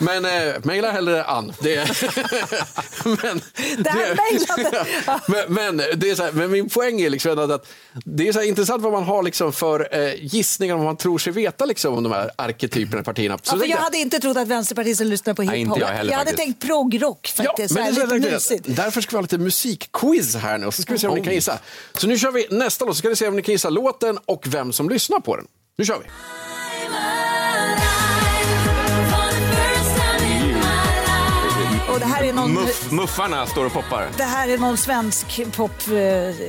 Men 0.00 0.24
eh, 0.24 0.54
mejla 0.62 0.90
hellre 0.90 1.24
Ann. 1.24 1.52
Det 1.60 1.76
är... 1.76 1.86
men, 3.22 3.40
Där 3.78 4.16
mejlade. 4.16 4.86
men, 5.28 5.76
men, 5.76 5.76
det 6.00 6.10
är 6.10 6.14
så 6.14 6.22
här, 6.22 6.32
men 6.32 6.50
min 6.50 6.68
poäng 6.68 7.00
är 7.00 7.10
liksom 7.10 7.38
att, 7.38 7.50
att 7.50 7.66
det 8.04 8.28
är 8.28 8.32
så 8.32 8.38
här 8.38 8.46
intressant 8.46 8.82
vad 8.82 8.92
man 8.92 9.04
har 9.04 9.22
liksom 9.22 9.52
för 9.52 9.88
eh, 9.92 10.14
gissningar 10.24 10.77
om 10.78 10.84
vad 10.84 10.88
man 10.88 10.96
tror 10.96 11.18
sig 11.18 11.32
veta 11.32 11.64
liksom, 11.64 11.94
om 11.94 12.02
de 12.02 12.12
här 12.12 12.30
arketyperna 12.36 13.00
i 13.00 13.04
partierna. 13.04 13.38
Så 13.42 13.56
Ja, 13.56 13.60
jag 13.60 13.68
jag- 13.68 13.76
hade 13.76 13.98
inte 13.98 14.18
trott 14.20 14.36
att 14.36 14.48
vänsterpartister 14.48 15.04
lyssnar 15.04 15.34
på 15.34 15.42
Nej, 15.42 15.58
hiphop. 15.58 15.78
jag 15.80 15.86
heller 15.86 16.12
hade 16.12 16.24
faktiskt. 16.30 16.36
tänkt 16.46 16.62
proggrock 16.66 17.28
faktiskt. 17.36 17.74
men 17.74 17.94
så 17.94 18.06
det 18.06 18.14
lite 18.18 18.40
så 18.40 18.52
mysigt. 18.54 18.76
Därför 18.76 19.00
ska 19.00 19.10
vi 19.10 19.16
ha 19.16 19.22
lite 19.22 19.38
musikquiz 19.38 20.36
här 20.36 20.58
nu 20.58 20.66
och 20.66 20.74
så 20.74 20.82
ska 20.82 20.92
vi 20.92 20.98
se 20.98 21.06
om 21.08 21.14
ni 21.14 21.24
kan 21.24 21.34
gissa. 21.34 21.58
Så 21.94 22.06
nu 22.06 22.18
kör 22.18 22.30
vi 22.30 22.46
nästa 22.50 22.84
låt 22.84 22.94
så 22.94 22.98
ska 22.98 23.08
vi 23.08 23.16
se 23.16 23.28
om 23.28 23.36
ni 23.36 23.42
kan 23.42 23.52
gissa 23.52 23.70
låten 23.70 24.18
och 24.26 24.44
vem 24.48 24.72
som 24.72 24.88
lyssnar 24.88 25.20
på 25.20 25.36
den. 25.36 25.46
Nu 25.78 25.84
kör 25.84 25.98
vi. 25.98 26.04
Någon, 32.40 32.52
Muff, 32.54 32.90
muffarna 32.92 33.46
står 33.46 33.64
och 33.66 33.72
poppar. 33.72 34.08
det 34.16 34.22
här 34.24 34.48
är 34.48 34.58
någon 34.58 34.76
svensk 34.76 35.40
pop... 35.56 35.70
eh, 35.88 35.96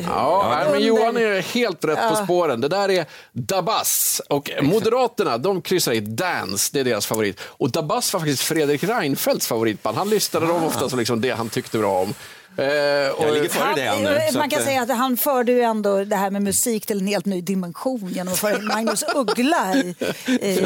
Ja, 0.07 0.63
men 0.71 0.81
Johan 0.83 1.17
är 1.17 1.41
helt 1.41 1.85
rätt 1.85 1.97
på 1.97 2.03
Ja. 2.03 2.23
spåren. 2.23 2.61
Det 2.61 2.67
där 2.67 2.89
är 2.91 3.05
Dabas. 3.31 4.21
Och 4.29 4.49
Moderaterna 4.61 5.37
de 5.37 5.61
kryssar 5.61 5.91
i 5.93 5.99
Dance, 5.99 6.69
det 6.73 6.79
är 6.79 6.83
deras 6.83 7.05
favorit. 7.05 7.39
Och 7.43 7.71
Dabas 7.71 8.13
var 8.13 8.19
faktiskt 8.19 8.41
Fredrik 8.43 8.83
Reinfeldts 8.83 9.47
favoritband. 9.47 9.97
Han 9.97 10.09
lyssnade 10.09 10.47
dem 10.47 10.63
ofta 10.63 10.89
som 10.89 10.99
liksom 10.99 11.21
det 11.21 11.29
han 11.31 11.49
tyckte 11.49 11.77
bra 11.77 12.01
om. 12.01 12.13
Eh, 12.57 12.65
och, 13.11 13.25
Jag 13.25 13.33
ligger 13.33 13.49
före 13.49 13.73
dig, 13.75 13.87
Ann, 13.87 14.03
nu. 14.03 14.19
så 14.31 14.37
Man 14.37 14.43
att, 14.45 14.51
kan 14.51 14.59
eh, 14.59 14.65
säga 14.65 14.81
att 14.81 14.89
han 14.89 15.17
förde 15.17 15.51
ju 15.51 15.61
ändå 15.61 16.03
det 16.03 16.15
här 16.15 16.29
med 16.31 16.41
musik 16.41 16.85
till 16.85 16.99
en 16.99 17.07
helt 17.07 17.25
ny 17.25 17.41
dimension 17.41 18.09
genom 18.09 18.33
att 18.33 18.39
föra 18.39 18.57
in 18.57 18.65
Magnus 18.65 19.03
Uggla 19.15 19.75
i, 19.75 19.95
i 20.27 20.59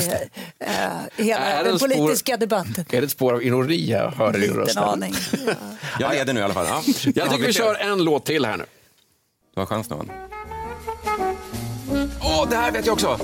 eh, 0.59 0.67
hela 1.17 1.39
den 1.63 1.67
en 1.73 1.79
spår- 1.79 1.87
politiska 1.95 2.37
debatten. 2.37 2.85
Är 2.91 3.01
det 3.01 3.05
ett 3.05 3.11
spår 3.11 3.33
av 3.33 3.43
ironi 3.43 3.91
jag 3.91 4.11
hör 4.11 4.29
i 4.29 4.31
din 4.31 4.41
Liten 4.41 4.55
röst? 4.57 4.77
aning. 4.77 5.15
Jag 5.99 6.13
leder 6.13 6.33
nu 6.33 6.39
i 6.39 6.43
alla 6.43 6.53
fall. 6.53 6.65
Ja. 6.69 6.81
Jag 7.15 7.31
tycker 7.31 7.45
vi 7.47 7.53
kör 7.53 7.75
en 7.75 8.03
låt 8.03 8.25
till 8.25 8.45
här 8.45 8.57
nu. 8.57 8.65
Du 9.53 9.59
har 9.61 9.65
chans, 9.65 9.89
Novan. 9.89 10.11
Åh, 12.21 12.49
det 12.49 12.55
här 12.55 12.71
vet 12.71 12.85
jag 12.85 12.93
också! 12.93 13.19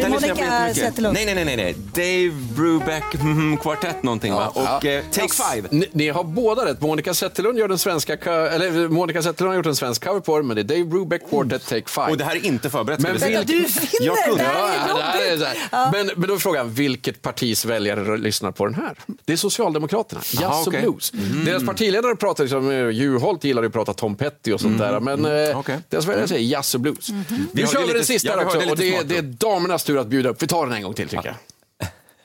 Det 0.00 0.06
här 0.08 0.28
är 0.30 0.34
Monica. 0.34 0.74
Zetterlund. 0.74 1.14
Nej, 1.14 1.34
nej, 1.34 1.44
nej, 1.44 1.56
nej. 1.56 1.74
Dave 1.94 2.42
Brubeck 2.56 3.14
mm, 3.14 3.56
Quartet 3.56 4.02
någonting, 4.02 4.32
va? 4.32 4.48
Och 4.48 4.84
eh, 4.84 5.04
Take 5.10 5.34
Five. 5.34 5.68
Ni, 5.70 5.88
ni 5.92 6.08
har 6.08 6.24
båda 6.24 6.64
rätt. 6.64 6.80
Monica 6.80 7.14
Zetterlund 7.14 7.58
gör 7.58 7.68
den 7.68 7.78
svenska 7.78 8.12
eller 8.14 8.88
Monica 8.88 9.22
Zetterlund 9.22 9.52
har 9.52 9.56
gjort 9.56 9.66
en 9.66 9.76
svensk 9.76 10.04
cover 10.04 10.20
på 10.20 10.36
den, 10.36 10.46
men 10.46 10.56
det 10.56 10.62
är 10.62 10.64
Dave 10.64 10.84
Brubeck 10.84 11.30
Quartet 11.30 11.66
Take 11.68 11.88
Five. 11.88 12.10
Och 12.10 12.16
det 12.16 12.24
här 12.24 12.36
är 12.36 12.46
inte 12.46 12.70
förberett. 12.70 13.00
Men 13.00 13.12
vi. 13.12 13.18
Vänta, 13.18 13.42
du 13.44 13.54
vinner! 13.54 13.68
Jag 14.00 14.24
kunde. 14.24 14.42
Det 14.42 14.48
här 14.48 14.68
är 14.68 14.88
Ja, 14.88 14.96
det 14.96 15.46
här 15.46 15.86
är. 15.86 15.92
Men, 15.92 16.10
men 16.16 16.28
då 16.28 16.34
är 16.34 16.38
frågan, 16.38 16.70
vilket 16.70 17.22
partis 17.22 17.64
väljare 17.64 18.18
lyssnar 18.18 18.52
på 18.52 18.66
den 18.66 18.74
här? 18.74 18.98
Det 19.24 19.32
är 19.32 19.36
Socialdemokraterna, 19.36 20.20
Jazz 20.32 20.60
och 20.60 20.68
okej. 20.68 20.82
Blues. 20.82 21.12
Deras 21.46 21.66
partiledare 21.66 22.16
pratar 22.16 22.44
liksom, 22.44 22.70
eh, 22.70 22.90
Juholt 22.90 23.44
gillar 23.44 23.62
ju 23.62 23.66
att 23.66 23.72
prata 23.72 23.94
Tom 23.94 24.16
Petty 24.16 24.52
och 24.52 24.60
sånt 24.60 24.78
där, 24.78 25.00
men 25.00 25.24
eh, 25.24 25.58
Okej. 25.58 25.78
deras 25.88 26.06
väljare 26.06 26.28
säger 26.28 26.48
Jazz 26.48 26.74
och 26.74 26.80
Blues. 26.80 27.08
Vi 27.08 27.14
Nu 27.52 27.62
har 27.62 27.72
kör 27.72 27.80
det 27.80 27.86
vi 27.86 27.92
den 27.92 28.04
sista 28.04 28.28
ja, 28.28 28.36
vi 28.38 28.44
också 28.44 28.58
det 28.58 28.70
och 28.70 28.76
det, 28.76 29.02
det 29.02 29.16
är 29.16 29.22
damernas 29.22 29.83
tur 29.84 29.98
att 29.98 30.06
bjuda 30.06 30.28
upp. 30.28 30.42
Vi 30.42 30.46
tar 30.46 30.66
den 30.66 30.74
en 30.76 30.82
gång 30.82 30.94
till 30.94 31.08
tycker 31.08 31.26
jag. 31.26 31.36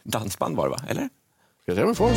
Dansband 0.04 0.56
var 0.58 0.66
det, 0.66 0.72
va? 0.72 0.80
Eller? 0.90 1.10
Ska 1.64 1.72
vi 1.72 1.76
se 1.76 1.84
om 1.84 1.90
vi 1.90 1.96
får. 1.96 2.10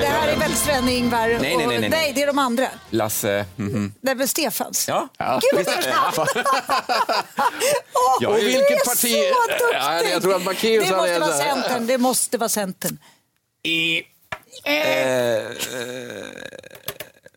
Det 0.00 0.06
här 0.06 0.28
är 0.28 0.36
väl 0.36 0.54
Sven-Ingvar? 0.54 1.28
Nej, 1.28 1.38
nej, 1.38 1.56
nej, 1.66 1.78
nej, 1.80 1.90
nej. 1.90 2.12
det 2.14 2.22
är 2.22 2.26
de 2.26 2.38
andra. 2.38 2.68
Lasse... 2.90 3.44
mhm. 3.56 3.92
Det 4.00 4.10
är 4.10 4.14
väl 4.14 4.28
Stefans? 4.28 4.88
Ja. 4.88 5.08
Gud, 5.18 5.66
det? 5.66 5.94
Åh, 6.16 6.26
Ja, 8.20 8.20
du 8.20 8.26
och 8.26 8.38
vilket 8.38 8.70
är 8.70 8.76
parti- 8.90 8.94
så 8.94 9.06
duktig! 9.48 9.66
Ja, 9.72 10.02
jag 10.02 10.22
tror 10.22 10.34
att 10.36 10.44
det 10.44 10.84
hade- 10.86 10.90
måste 10.96 11.18
vara 11.20 11.32
Centern. 11.38 11.86
Det 11.86 11.98
måste 11.98 12.38
vara 12.38 12.48
Centern. 12.48 12.98
Eh, 14.64 14.74
eh, 14.74 15.46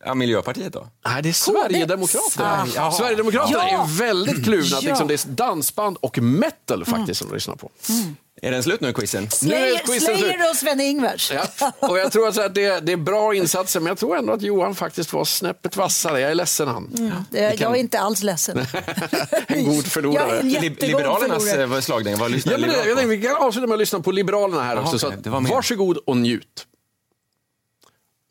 ja, 0.05 0.13
Miljöpartiet 0.13 0.73
då? 0.73 0.87
Nej, 1.05 1.23
det 1.23 1.29
är 1.29 1.33
Sverigedemokraterna. 1.33 2.61
Ah. 2.63 2.67
Ja. 2.75 2.91
Sverigedemokraterna 2.91 3.63
Ja. 3.71 3.83
är 3.83 3.97
väldigt 3.97 4.43
kluvna. 4.43 4.77
Ja. 4.81 4.89
Liksom, 4.89 5.07
det 5.07 5.13
är 5.25 5.27
dansband 5.27 5.97
och 6.01 6.17
metal 6.19 6.85
faktiskt 6.85 7.19
som 7.19 7.29
de 7.29 7.33
lyssnar 7.35 7.55
på. 7.55 7.69
Är 8.43 8.51
den 8.51 8.63
slut 8.63 8.81
nu, 8.81 8.93
quizen? 8.93 9.29
Slayer, 9.29 9.77
quizen 9.77 9.99
slut. 9.99 10.17
Slayer 10.19 10.49
och 10.49 10.55
Sven-Ingvars. 10.55 11.31
Ja. 11.31 11.71
Och 11.79 11.99
jag 11.99 12.11
tror 12.11 12.27
att 12.27 12.35
så 12.35 12.47
det, 12.47 12.79
det 12.79 12.91
är 12.91 12.97
bra 12.97 13.35
insatser, 13.35 13.79
men 13.79 13.87
jag 13.87 13.97
tror 13.97 14.17
ändå 14.17 14.33
att 14.33 14.41
Johan 14.41 14.75
faktiskt 14.75 15.13
var 15.13 15.25
snäppet 15.25 15.75
vassare. 15.75 16.19
Jag 16.19 16.31
är 16.31 16.35
ledsen 16.35 16.67
han. 16.67 16.89
Mm. 16.97 17.11
Eh, 17.33 17.61
Jag 17.61 17.61
är 17.61 17.75
inte 17.75 17.99
alls 17.99 18.23
ledsen. 18.23 18.57
En 19.47 19.63
god 19.65 19.73
Jag 19.75 19.79
är 19.85 19.89
förlorare. 19.89 20.39
en 20.39 20.49
Liberalernas 20.49 21.43
förlorare. 21.49 21.75
eh, 21.75 21.81
slagning, 21.81 22.17
vad 22.17 22.31
lyssnar 22.31 22.51
Ja, 22.53 22.57
jag 22.59 22.61
Liberalerna 22.67 22.95
tänkte, 22.95 23.15
vi 23.17 23.21
kan 23.21 23.35
avsluta 23.35 23.67
med 23.67 23.73
att 23.73 23.79
lyssna 23.79 23.99
på 23.99 24.11
Liberalerna 24.11 24.63
här 24.63 24.75
Jaha, 24.75 24.83
också. 24.83 24.99
Så 24.99 25.07
okej, 25.07 25.19
att, 25.33 25.49
varsågod 25.49 25.97
och 25.97 26.17
njut. 26.17 26.67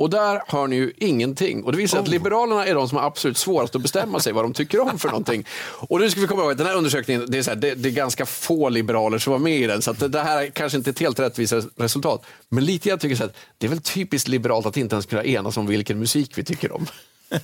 Och 0.00 0.10
där 0.10 0.42
hör 0.46 0.66
ni 0.66 0.76
ju 0.76 0.92
ingenting. 0.96 1.64
Och 1.64 1.72
det 1.72 1.78
visar 1.78 1.98
att 1.98 2.08
Oh. 2.08 2.10
Liberalerna 2.10 2.66
är 2.66 2.74
de 2.74 2.88
som 2.88 2.98
har 2.98 3.04
absolut 3.04 3.36
svårast 3.36 3.76
att 3.76 3.82
bestämma 3.82 4.20
sig 4.20 4.32
vad 4.32 4.44
de 4.44 4.52
tycker 4.52 4.80
om 4.80 4.98
för 4.98 5.08
någonting. 5.08 5.44
Och 5.62 6.00
nu 6.00 6.10
ska 6.10 6.20
vi 6.20 6.26
komma 6.26 6.42
ihåg 6.42 6.50
att 6.50 6.58
den 6.58 6.66
här 6.66 6.76
undersökningen, 6.76 7.24
det 7.28 7.38
är, 7.38 7.42
så 7.42 7.50
här, 7.50 7.56
det, 7.56 7.74
det 7.74 7.88
är 7.88 7.92
ganska 7.92 8.26
få 8.26 8.68
liberaler 8.68 9.18
som 9.18 9.30
var 9.30 9.38
med 9.38 9.60
i 9.60 9.66
den. 9.66 9.82
Så 9.82 9.90
att 9.90 10.12
det, 10.12 10.20
här 10.20 10.42
är 10.42 10.50
kanske 10.50 10.78
inte 10.78 10.90
ett 10.90 10.98
helt 10.98 11.20
rättvist 11.20 11.54
resultat. 11.76 12.24
Men 12.48 12.64
lite 12.64 12.88
jag 12.88 13.00
tycker 13.00 13.16
så 13.16 13.24
att 13.24 13.36
det 13.58 13.66
är 13.66 13.70
väl 13.70 13.80
typiskt 13.80 14.28
liberalt 14.28 14.66
att 14.66 14.76
inte 14.76 14.94
ens 14.94 15.06
kunna 15.06 15.24
enas 15.24 15.56
om 15.56 15.66
vilken 15.66 15.98
musik 15.98 16.38
vi 16.38 16.44
tycker 16.44 16.72
om. 16.72 16.86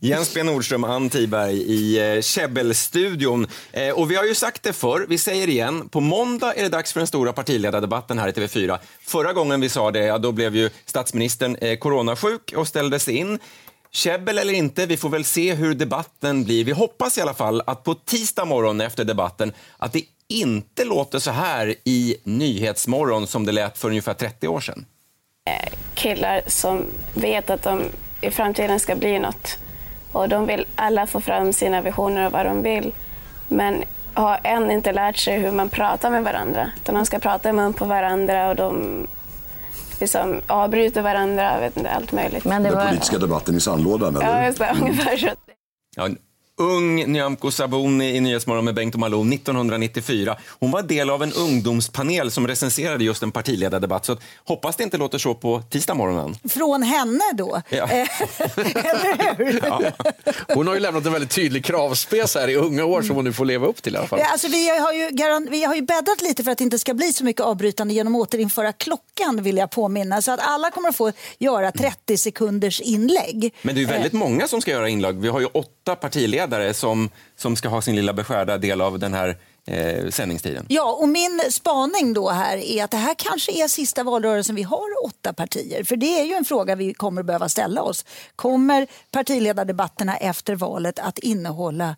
Jens 0.00 0.34
B 0.34 0.42
Nordström, 0.42 0.84
Ann 0.84 1.10
Tiberg 1.10 1.56
i 1.56 2.14
eh, 2.16 2.20
Käbbelstudion. 2.22 3.46
Eh, 3.72 3.90
och 3.90 4.10
vi 4.10 4.16
har 4.16 4.24
ju 4.24 4.34
sagt 4.34 4.62
det 4.62 4.72
förr, 4.72 5.06
vi 5.08 5.18
säger 5.18 5.46
det 5.46 5.52
igen. 5.52 5.88
På 5.88 6.00
måndag 6.00 6.54
är 6.54 6.62
det 6.62 6.68
dags 6.68 6.92
för 6.92 7.00
den 7.00 7.06
stora 7.06 7.32
partiledardebatten 7.32 8.18
här 8.18 8.28
i 8.28 8.32
TV4. 8.32 8.78
Förra 9.00 9.32
gången 9.32 9.60
vi 9.60 9.68
sa 9.68 9.90
det, 9.90 10.04
ja, 10.04 10.18
då 10.18 10.32
blev 10.32 10.56
ju 10.56 10.70
statsministern 10.84 11.56
eh, 11.56 11.78
coronasjuk 11.78 12.52
och 12.56 12.68
ställdes 12.68 13.08
in. 13.08 13.38
Käbbel 13.90 14.38
eller 14.38 14.52
inte, 14.52 14.86
vi 14.86 14.96
får 14.96 15.08
väl 15.08 15.24
se 15.24 15.54
hur 15.54 15.74
debatten 15.74 16.44
blir. 16.44 16.64
Vi 16.64 16.72
hoppas 16.72 17.18
i 17.18 17.20
alla 17.20 17.34
fall 17.34 17.62
att 17.66 17.84
på 17.84 17.94
tisdag 17.94 18.44
morgon 18.44 18.80
efter 18.80 19.04
debatten 19.04 19.52
att 19.78 19.92
det 19.92 20.02
inte 20.28 20.84
låter 20.84 21.18
så 21.18 21.30
här 21.30 21.74
i 21.84 22.16
Nyhetsmorgon 22.24 23.26
som 23.26 23.46
det 23.46 23.52
lät 23.52 23.78
för 23.78 23.88
ungefär 23.88 24.14
30 24.14 24.48
år 24.48 24.60
sedan. 24.60 24.86
Eh, 25.46 25.72
killar 25.94 26.42
som 26.46 26.84
vet 27.14 27.50
att 27.50 27.62
de 27.62 27.82
i 28.22 28.30
framtiden 28.30 28.80
ska 28.80 28.96
bli 28.96 29.18
något. 29.18 29.58
Och 30.12 30.28
de 30.28 30.46
vill 30.46 30.66
alla 30.76 31.06
få 31.06 31.20
fram 31.20 31.52
sina 31.52 31.80
visioner 31.80 32.26
och 32.26 32.32
vad 32.32 32.46
de 32.46 32.62
vill. 32.62 32.92
Men 33.48 33.84
har 34.14 34.40
än 34.44 34.70
inte 34.70 34.92
lärt 34.92 35.16
sig 35.16 35.38
hur 35.38 35.52
man 35.52 35.68
pratar 35.68 36.10
med 36.10 36.24
varandra. 36.24 36.70
Utan 36.76 36.94
de 36.94 37.06
ska 37.06 37.18
prata 37.18 37.48
i 37.48 37.52
mun 37.52 37.72
på 37.72 37.84
varandra 37.84 38.48
och 38.48 38.56
de 38.56 39.06
liksom 40.00 40.40
avbryter 40.46 41.02
varandra. 41.02 41.52
Jag 41.54 41.60
vet 41.60 41.76
inte, 41.76 41.90
allt 41.90 42.12
möjligt. 42.12 42.44
Men 42.44 42.62
Den 42.62 42.88
politiska 42.88 43.18
debatten 43.18 43.56
i 43.56 43.60
sandlådan, 43.60 44.16
eller? 44.16 44.38
Ja, 44.40 44.46
just 44.46 44.58
det. 44.58 44.76
Ungefär 44.80 45.16
så. 45.16 45.28
Ja, 45.96 46.08
ung 46.60 47.12
Nyamko 47.12 47.50
Sabuni 47.50 48.16
i 48.16 48.20
Nyhetsmorgon 48.20 48.64
med 48.64 48.74
Bengt 48.74 48.94
och 48.94 49.00
Malou 49.00 49.32
1994. 49.34 50.36
Hon 50.60 50.70
var 50.70 50.82
del 50.82 51.10
av 51.10 51.22
en 51.22 51.32
ungdomspanel 51.32 52.30
som 52.30 52.46
recenserade 52.48 53.04
just 53.04 53.22
en 53.22 53.32
partiledardebatt. 53.32 54.04
Så 54.04 54.12
att, 54.12 54.20
hoppas 54.44 54.76
det 54.76 54.84
inte 54.84 54.96
låter 54.98 55.18
så 55.18 55.34
på 55.34 55.62
tisdag 55.70 55.94
morgonen. 55.94 56.36
Från 56.48 56.82
henne 56.82 57.24
då? 57.34 57.62
Ja. 57.68 57.76
Eh, 57.76 57.88
Eller 58.56 59.36
hur? 59.36 59.62
Hon 60.54 60.66
har 60.66 60.74
ju 60.74 60.80
lämnat 60.80 61.06
en 61.06 61.12
väldigt 61.12 61.30
tydlig 61.30 61.64
kravspec 61.64 62.34
här 62.34 62.48
i 62.50 62.56
unga 62.56 62.84
år 62.84 63.02
som 63.02 63.16
hon 63.16 63.24
nu 63.24 63.32
får 63.32 63.44
leva 63.44 63.66
upp 63.66 63.82
till 63.82 63.94
i 63.94 63.98
alla 63.98 64.06
fall. 64.06 64.18
Ja, 64.18 64.26
Alltså, 64.32 64.48
vi, 64.48 64.78
har 64.78 64.92
ju 64.92 65.08
garan- 65.08 65.48
vi 65.50 65.64
har 65.64 65.74
ju 65.74 65.82
bäddat 65.82 66.22
lite 66.22 66.44
för 66.44 66.50
att 66.50 66.58
det 66.58 66.64
inte 66.64 66.78
ska 66.78 66.94
bli 66.94 67.12
så 67.12 67.24
mycket 67.24 67.42
avbrytande 67.42 67.94
genom 67.94 68.14
att 68.16 68.20
återinföra 68.28 68.72
klockan 68.72 69.42
vill 69.42 69.56
jag 69.56 69.70
påminna. 69.70 70.22
Så 70.22 70.32
att 70.32 70.40
alla 70.42 70.70
kommer 70.70 70.88
att 70.88 70.96
få 70.96 71.12
göra 71.38 71.72
30 71.72 72.16
sekunders 72.16 72.80
inlägg. 72.80 73.54
Men 73.62 73.74
det 73.74 73.78
är 73.78 73.82
ju 73.82 73.88
väldigt 73.88 74.12
många 74.12 74.48
som 74.48 74.60
ska 74.60 74.70
göra 74.70 74.88
inlag. 74.88 75.20
Vi 75.20 75.28
har 75.28 75.40
ju 75.40 75.46
åtta 75.46 75.96
partiledare 75.96 76.41
som, 76.72 77.10
som 77.36 77.56
ska 77.56 77.68
ha 77.68 77.82
sin 77.82 77.96
lilla 77.96 78.12
beskärda 78.12 78.58
del 78.58 78.80
av 78.80 78.98
den 78.98 79.14
här 79.14 79.36
eh, 79.66 80.08
sändningstiden. 80.08 80.66
Ja, 80.68 80.92
och 80.92 81.08
min 81.08 81.42
spaning 81.50 82.12
då 82.12 82.30
här 82.30 82.56
är 82.56 82.84
att 82.84 82.90
det 82.90 82.96
här 82.96 83.14
kanske 83.18 83.52
är 83.52 83.68
sista 83.68 84.02
valrörelsen 84.02 84.54
vi 84.54 84.62
har 84.62 85.04
åtta 85.04 85.32
partier. 85.32 85.84
För 85.84 85.96
det 85.96 86.20
är 86.20 86.24
ju 86.24 86.34
en 86.34 86.44
fråga 86.44 86.74
vi 86.74 86.94
kommer 86.94 87.22
behöva 87.22 87.48
ställa 87.48 87.82
oss. 87.82 88.04
Kommer 88.36 88.86
partiledardebatterna 89.10 90.16
efter 90.16 90.54
valet 90.54 90.98
att 90.98 91.18
innehålla 91.18 91.96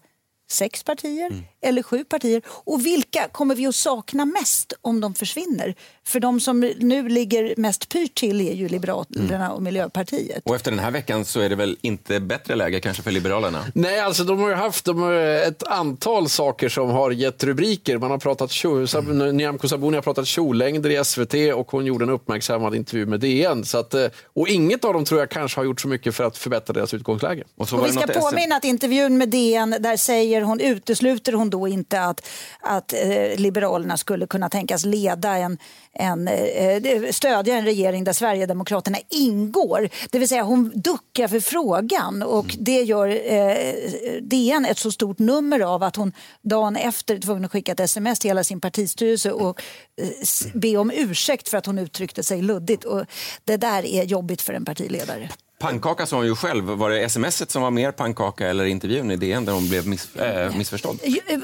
sex 0.51 0.83
partier 0.83 1.45
eller 1.65 1.83
sju 1.83 2.05
partier? 2.05 2.43
Och 2.47 2.87
vilka 2.87 3.29
kommer 3.33 3.55
vi 3.55 3.67
att 3.67 3.75
sakna 3.75 4.25
mest 4.25 4.73
om 4.81 5.01
de 5.01 5.15
försvinner? 5.15 5.75
För 6.07 6.21
de 6.21 6.41
som 6.41 6.61
nu 6.79 7.09
ligger 7.09 7.55
mest 7.57 7.89
pyrt 7.89 8.15
till 8.15 8.41
är 8.41 8.53
ju 8.55 8.69
Liberalerna 8.69 9.53
och 9.53 9.63
Miljöpartiet. 9.63 10.43
Och 10.45 10.55
efter 10.55 10.71
den 10.71 10.81
här 10.81 10.91
veckan 10.91 11.25
så 11.25 11.41
är 11.41 11.49
det 11.49 11.57
väl 11.57 11.77
inte 11.81 12.21
bättre 12.21 12.55
läge 12.57 12.81
kanske 12.81 13.03
för 13.03 13.11
Liberalerna? 13.11 13.65
Nej, 13.75 14.01
alltså 14.01 14.25
de 14.25 14.41
har 14.41 14.49
ju 14.49 14.55
haft 14.55 14.85
de 14.85 14.99
har 15.03 15.13
ett 15.13 15.63
antal 15.63 16.29
saker 16.29 16.69
som 16.69 16.91
har 16.91 17.11
gett 17.11 17.45
rubriker. 17.45 17.99
Man 17.99 18.11
har 18.11 18.19
pratat 18.19 18.51
Sab- 18.51 19.33
Nyamko 19.33 19.69
Sabuni 19.69 19.95
har 19.97 20.03
pratat 20.03 20.27
kjollängder 20.27 20.91
i 20.91 21.05
SVT 21.05 21.35
och 21.55 21.71
hon 21.71 21.87
gjorde 21.87 22.05
en 22.05 22.11
uppmärksammad 22.11 22.75
intervju 22.75 23.07
med 23.07 23.21
DN. 23.21 23.65
Så 23.65 23.79
att, 23.79 23.95
eh, 23.95 24.07
och 24.35 24.49
inget 24.49 24.85
av 24.85 24.93
dem 24.95 25.05
tror 25.05 25.21
jag 25.21 25.31
kanske 25.31 25.61
har 25.61 25.65
gjort 25.65 25.81
så 25.81 25.89
mycket 25.89 26.15
för 26.15 26.25
att 26.25 26.39
förbättra 26.39 26.73
deras 26.73 26.95
utgångsläge. 26.95 27.45
Och 27.57 27.69
så 27.69 27.79
Och 27.79 27.87
vi 27.87 27.93
ska 27.93 28.07
påminna 28.07 28.57
att 28.57 28.65
intervjun 28.65 29.19
med 29.19 29.29
DN, 29.29 29.77
där 29.81 29.97
säger 29.97 30.41
hon, 30.43 30.61
utesluter 30.61 31.33
hon 31.33 31.51
då 31.55 31.69
inte 31.69 32.01
att, 32.01 32.27
att 32.61 32.93
eh, 32.93 33.37
Liberalerna 33.37 33.97
skulle 33.97 34.27
kunna 34.27 34.49
tänkas 34.49 34.85
leda 34.85 35.37
en, 35.37 35.59
en, 35.93 36.29
eh, 36.29 37.11
stödja 37.11 37.57
en 37.57 37.65
regering 37.65 38.05
där 38.05 38.13
Sverigedemokraterna 38.13 38.99
ingår. 39.11 39.89
Det 40.11 40.19
vill 40.19 40.29
säga 40.29 40.43
hon 40.43 40.73
duckar 40.75 41.29
för 41.29 41.41
frågan 41.41 42.23
och 42.23 42.45
Mm. 42.45 42.65
det 42.65 42.83
gör 42.83 43.09
eh, 43.09 44.23
DN 44.23 44.65
ett 44.65 44.79
så 44.79 44.93
stort 44.93 45.19
nummer 45.19 45.61
av 45.61 45.83
att 45.83 45.97
hon 45.97 46.13
dagen 46.43 46.77
efter 46.77 47.15
är 47.15 47.21
tvungen 47.21 47.45
att 47.45 47.53
skicka 47.53 47.73
ett 47.73 47.81
sms 47.81 48.19
till 48.19 48.31
hela 48.31 48.45
sin 48.45 48.61
partistyrelse 48.61 49.33
och 49.33 49.63
eh, 50.01 50.09
be 50.55 50.77
om 50.77 50.91
ursäkt 50.91 51.49
för 51.49 51.59
att 51.59 51.67
hon 51.67 51.79
uttryckte 51.79 52.23
sig 52.23 52.43
luddigt. 52.43 52.85
Och 52.85 53.05
det 53.45 53.57
där 53.57 53.85
är 53.85 54.05
jobbigt 54.05 54.43
för 54.43 54.53
en 54.55 54.65
partiledare. 54.65 55.29
Pannkaka 55.65 56.07
sa 56.07 56.17
hon 56.17 56.27
ju 56.27 56.35
själv. 56.35 56.65
Var 56.65 56.91
det 56.91 57.09
smset 57.09 57.51
som 57.51 57.63
var 57.63 57.71
mer 57.71 57.93
pannkaka 57.93 58.49
eller 58.49 58.65
intervjun 58.65 59.11
i 59.11 59.17
DN 59.17 59.45
där 59.45 59.53
hon 59.53 59.69
blev 59.69 59.87
miss, 59.87 60.17
äh, 60.17 60.57
missförstådd? 60.57 60.99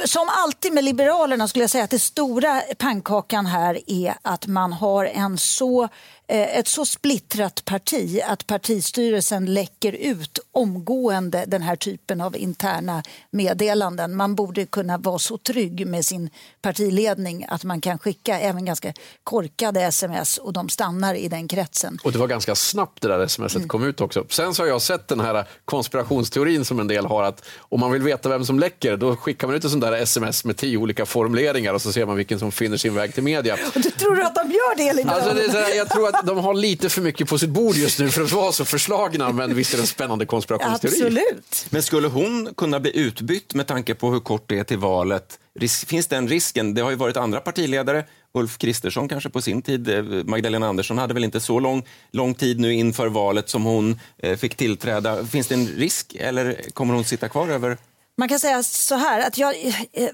Som 0.05 0.29
alltid 0.45 0.73
med 0.73 0.85
Liberalerna 0.85 1.49
skulle 1.49 1.63
jag 1.63 1.71
säga 1.71 1.85
att 1.85 1.91
det 1.91 1.99
stora 1.99 2.63
pannkakan 2.79 3.47
här 3.47 3.79
är 3.87 4.15
att 4.23 4.47
man 4.47 4.73
har 4.73 5.05
en 5.05 5.39
så, 5.39 5.89
ett 6.33 6.69
så 6.69 6.85
splittrat 6.87 7.65
parti 7.65 8.21
att 8.27 8.47
partistyrelsen 8.47 9.55
läcker 9.55 9.93
ut 9.93 10.39
omgående 10.53 11.45
den 11.47 11.63
här 11.63 11.77
typen 11.77 12.21
av 12.21 12.37
interna 12.37 13.03
meddelanden. 13.31 14.17
Man 14.17 14.35
borde 14.35 14.67
kunna 14.67 14.99
vara 14.99 15.19
så 15.19 15.39
trygg 15.39 15.87
med 15.87 16.05
sin 16.05 16.31
partiledning 16.63 17.47
att 17.49 17.65
man 17.65 17.81
kan 17.81 17.99
skicka 17.99 18.41
även 18.41 18.65
ganska 18.65 18.93
korkade 19.25 19.81
sms 19.83 20.39
och 20.39 20.53
de 20.53 20.69
stannar 20.69 21.15
i 21.15 21.29
den 21.29 21.49
kretsen. 21.49 21.99
Och 22.05 22.13
det 22.13 22.19
var 22.19 22.27
ganska 22.27 22.55
snabbt 22.55 23.03
det 23.03 23.09
där 23.09 23.27
smset 23.27 23.57
Mm. 23.57 23.69
kom 23.69 23.85
ut 23.85 24.01
också. 24.01 24.25
Sen 24.29 24.55
så 24.55 24.63
har 24.63 24.69
jag 24.69 24.83
sett 24.83 25.09
den 25.09 25.21
här 25.21 25.45
konspirationsteorin 25.65 26.65
som 26.65 26.81
en 26.81 26.89
del 26.89 27.07
har 27.07 27.23
att 27.23 27.45
om 27.59 27.81
man 27.81 27.93
vill 27.93 28.03
veta 28.03 28.29
vem 28.29 28.45
som 28.45 28.59
läcker 28.59 28.97
då 28.97 29.17
skickar 29.17 29.47
man 29.47 29.57
ut 29.57 29.65
en 29.65 29.71
sån 29.71 29.81
där 29.81 29.93
sms 29.93 30.45
med 30.45 30.57
tio 30.57 30.77
olika 30.79 31.07
formuleringar 31.07 31.75
och 31.75 31.83
så 31.83 31.93
ser 31.93 32.07
man 32.07 32.17
vilken 32.17 32.39
som 32.39 32.53
finner 32.53 32.77
sin 32.77 32.95
väg 32.95 33.15
till 33.15 33.23
media. 33.23 33.55
Och 33.75 33.81
du 33.81 33.91
tror 33.91 34.21
att 34.23 34.35
de 34.35 34.51
gör 34.51 34.77
det 34.77 34.93
Liberalerna? 34.93 35.13
Alltså 35.31 35.35
det 35.35 35.45
är 35.45 35.49
så 35.49 35.57
här, 35.71 35.77
jag 35.77 35.89
tror 35.89 36.09
att 36.09 36.20
de 36.25 36.39
har 36.39 36.55
lite 36.55 36.89
för 36.89 37.03
mycket 37.03 37.29
på 37.29 37.39
sitt 37.39 37.51
bord 37.51 37.75
just 37.77 37.99
nu 37.99 38.09
för 38.09 38.23
att 38.23 38.33
vara 38.33 38.53
så 38.53 38.65
förslagna 38.65 39.33
men 39.33 39.55
visst 39.55 39.73
är 39.73 39.77
det 39.77 39.83
en 39.83 39.87
spännande 39.87 40.27
konspirationsteori. 40.27 41.23
Men 41.71 41.83
skulle 41.83 42.09
hon 42.09 42.55
kunna 42.57 42.81
bli 42.81 42.99
utbytt 42.99 43.55
med 43.55 43.67
tanke 43.67 43.95
på 43.95 44.11
hur 44.11 44.21
kort 44.21 44.45
det 44.49 44.59
är 44.59 44.65
till 44.65 44.79
valet? 44.79 45.39
Finns 45.87 46.07
den 46.07 46.29
risken? 46.29 46.75
Det 46.75 46.83
har 46.83 46.91
ju 46.91 46.97
varit 46.97 47.17
andra 47.17 47.41
partiledare, 47.41 48.05
Ulf 48.35 48.59
Kristersson 48.59 49.09
kanske 49.09 49.31
på 49.31 49.43
sin 49.43 49.63
tid, 49.63 49.89
eh, 49.89 50.03
Magdalena 50.05 50.69
Andersson 50.69 50.99
hade 50.99 51.15
väl 51.15 51.25
inte 51.25 51.41
så 51.41 51.59
lång, 51.59 51.87
lång 52.11 52.35
tid 52.35 52.61
nu 52.61 52.75
inför 52.75 53.07
valet 53.07 53.49
som 53.49 53.65
hon 53.65 54.01
eh, 54.19 54.37
fick 54.37 54.55
tillträda. 54.55 55.27
Finns 55.27 55.47
det 55.49 55.55
en 55.55 55.67
risk 55.67 56.17
eller 56.21 56.71
kommer 56.73 56.95
hon 56.95 57.05
sitta 57.05 57.29
kvar 57.29 57.49
över 57.49 57.79
Man 58.19 58.29
kan 58.29 58.39
säga 58.39 58.63
så 58.63 58.95
här, 58.95 59.27
att 59.27 59.39
jag, 59.39 59.55
eh, 59.93 60.05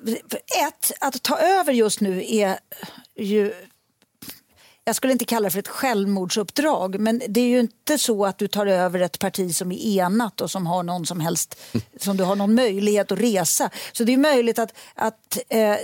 ett, 0.66 0.92
att 1.01 1.23
ta 1.23 1.38
över 1.38 1.73
just 1.73 2.01
nu 2.01 2.25
är 2.29 2.59
ju 3.19 3.53
jag 4.88 4.96
skulle 4.96 5.12
inte 5.12 5.25
kalla 5.25 5.44
det 5.44 5.51
för 5.51 5.59
ett 5.59 5.68
självmordsuppdrag, 5.68 7.01
men 7.01 7.22
det 7.29 7.40
är 7.40 7.49
ju 7.49 7.61
inte 7.61 7.99
så 7.99 8.27
att 8.27 8.38
du 8.38 8.49
tar 8.49 8.66
över 8.66 9.01
ett 9.01 9.18
parti 9.18 9.55
som 9.55 9.72
är 9.72 9.77
enat 9.77 10.40
och 10.40 10.51
som 10.51 10.66
har 10.66 10.83
någon 10.83 11.07
som 11.07 11.20
helst, 11.20 11.61
som 11.99 12.16
du 12.16 12.25
har 12.25 12.37
någon 12.37 12.55
möjlighet 12.55 13.12
att 13.12 13.20
resa. 13.20 13.70
Så 13.92 14.05
det 14.05 14.12
är 14.12 14.16
möjligt 14.16 14.59
att, 14.59 14.72
att 14.94 15.38
eh, 15.49 15.77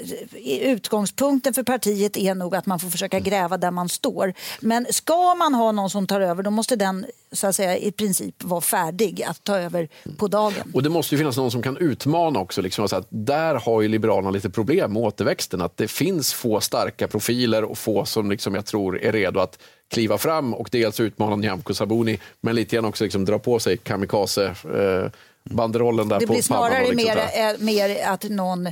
utgångspunkten 0.44 1.54
för 1.54 1.62
partiet 1.62 2.16
är 2.16 2.34
nog 2.34 2.56
att 2.56 2.66
man 2.66 2.80
får 2.80 2.90
försöka 2.90 3.20
gräva 3.20 3.58
där 3.58 3.70
man 3.70 3.88
står. 3.88 4.34
Men 4.60 4.86
ska 4.90 5.34
man 5.34 5.54
ha 5.54 5.72
någon 5.72 5.90
som 5.90 6.06
tar 6.06 6.20
över, 6.20 6.42
då 6.42 6.50
måste 6.50 6.76
den 6.76 7.06
så 7.32 7.46
att 7.46 7.56
säga 7.56 7.76
i 7.76 7.92
princip 7.92 8.44
vara 8.44 8.60
färdig 8.60 9.22
att 9.22 9.44
ta 9.44 9.58
över 9.58 9.88
på 10.16 10.28
dagen. 10.28 10.72
Och 10.74 10.82
det 10.82 10.90
måste 10.90 11.14
ju 11.14 11.18
finnas 11.18 11.36
någon 11.36 11.50
som 11.50 11.62
kan 11.62 11.76
utmana 11.76 12.40
också. 12.40 12.62
Liksom, 12.62 12.82
alltså 12.82 12.96
att 12.96 13.06
där 13.10 13.54
har 13.54 13.82
ju 13.82 13.88
Liberalerna 13.88 14.30
lite 14.30 14.50
problem 14.50 14.92
med 14.92 15.02
återväxten. 15.02 15.60
Att 15.60 15.76
det 15.76 15.88
finns 15.88 16.32
få 16.34 16.60
starka 16.60 17.08
profiler 17.08 17.64
och 17.64 17.78
få 17.78 18.04
som 18.04 18.30
liksom 18.30 18.54
jag 18.54 18.66
tror 18.66 19.02
är 19.02 19.12
redo 19.12 19.40
att 19.40 19.58
kliva 19.90 20.18
fram 20.18 20.54
och 20.54 20.68
dels 20.72 21.00
utmana 21.00 21.36
Nyamko 21.36 21.74
Sabuni 21.74 22.18
men 22.40 22.54
lite 22.54 22.76
grann 22.76 22.84
också 22.84 23.04
liksom 23.04 23.24
dra 23.24 23.38
på 23.38 23.58
sig 23.58 23.76
kamikaze 23.76 24.44
eh, 24.74 25.10
banderollen 25.44 26.08
där 26.08 26.20
Det 26.20 26.26
på 26.26 26.32
blir 26.32 26.48
pannan 26.48 26.70
snarare 26.70 26.92
liksom 26.92 26.96
mer, 26.96 27.16
eh, 27.16 27.58
mer 27.58 28.06
att 28.06 28.22
någon 28.22 28.68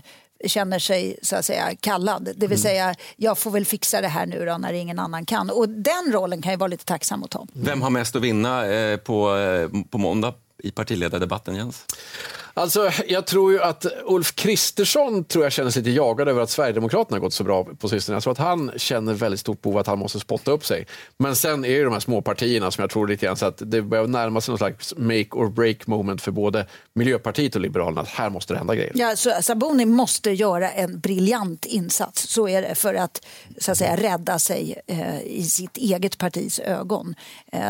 känner 0.47 0.79
sig 0.79 1.17
så 1.23 1.37
att 1.37 1.45
säga 1.45 1.77
kallad. 1.81 2.25
Det 2.25 2.47
vill 2.47 2.47
Mm. 2.47 2.59
säga, 2.59 2.95
jag 3.17 3.39
får 3.39 3.51
väl 3.51 3.65
fixa 3.65 4.01
det 4.01 4.09
här 4.09 4.27
nu 4.27 4.45
då 4.47 4.59
när 4.59 4.73
ingen 4.73 4.99
annan 4.99 5.27
kan. 5.27 5.51
Och 5.51 5.69
den 5.69 6.13
rollen 6.13 6.43
kan 6.43 6.53
ju 6.53 6.57
vara 6.59 6.69
lite 6.69 6.85
tacksam 6.85 7.23
att 7.25 7.31
ta. 7.31 7.47
Vem 7.53 7.83
har 7.83 7.91
mest 7.91 8.17
att 8.17 8.23
vinna 8.23 8.67
eh, 8.67 8.97
på, 8.97 9.37
eh, 9.37 9.69
på 9.91 9.99
måndag 9.99 10.35
i 10.63 10.71
partiledardebatten, 10.71 11.57
Jens? 11.57 11.85
Alltså, 12.55 12.91
jag 13.09 13.27
tror 13.27 13.53
ju 13.53 13.63
att 13.63 13.87
Ulf 14.05 14.35
Kristersson 14.35 15.25
tror 15.25 15.45
jag 15.45 15.53
känner 15.53 15.71
sig 15.71 15.83
lite 15.83 15.97
jagad 15.97 16.29
över 16.29 16.43
att 16.43 16.51
Sverigedemokraterna 16.51 17.17
har 17.17 17.21
gått 17.21 17.33
så 17.33 17.45
bra 17.45 17.65
på 17.65 17.89
sistone. 17.89 18.17
Jag 18.17 18.23
tror 18.23 18.33
att 18.33 18.39
han 18.39 18.73
känner 18.77 19.15
väldigt 19.15 19.41
stort 19.41 19.63
behov 19.63 19.79
att 19.79 19.87
han 19.87 19.99
måste 19.99 20.21
spotta 20.21 20.51
upp 20.51 20.67
sig. 20.67 20.87
Men 21.19 21.37
sen 21.37 21.65
är 21.65 21.79
det 21.79 21.85
de 21.85 21.93
här 21.93 22.01
små 22.01 22.23
partierna 22.23 22.71
som 22.71 22.83
jag 22.83 22.91
tror 22.91 23.07
lite 23.07 23.27
grann 23.27 23.37
så 23.37 23.47
att 23.47 23.63
det 23.67 23.83
börjar 23.83 24.07
närma 24.07 24.41
sig 24.41 24.53
någon 24.53 24.59
slags 24.59 24.95
make 24.97 25.29
or 25.31 25.51
break 25.51 25.87
moment 25.87 26.23
för 26.23 26.31
både 26.33 26.67
Miljöpartiet 26.95 27.55
och 27.55 27.61
Liberalerna. 27.61 28.01
Att 28.01 28.09
här 28.09 28.31
måste 28.31 28.55
det 28.55 28.59
hända 28.59 28.75
grejer. 28.75 28.93
Ja, 28.95 29.17
så 29.17 29.33
Sabuni 29.41 29.87
måste 29.87 30.31
göra 30.31 30.71
en 30.71 31.01
briljant 31.01 31.65
insats, 31.65 32.29
så 32.29 32.49
är 32.49 32.63
det, 32.63 32.75
för 32.75 32.95
att, 32.95 33.27
så 33.59 33.73
att 33.73 33.79
säga, 33.79 33.97
rädda 33.97 34.39
sig 34.39 34.81
eh, 34.87 35.23
i 35.23 35.45
sitt 35.45 35.77
eget 35.77 36.19
partis 36.19 36.59
ögon. 36.59 37.15
Eh, 37.53 37.61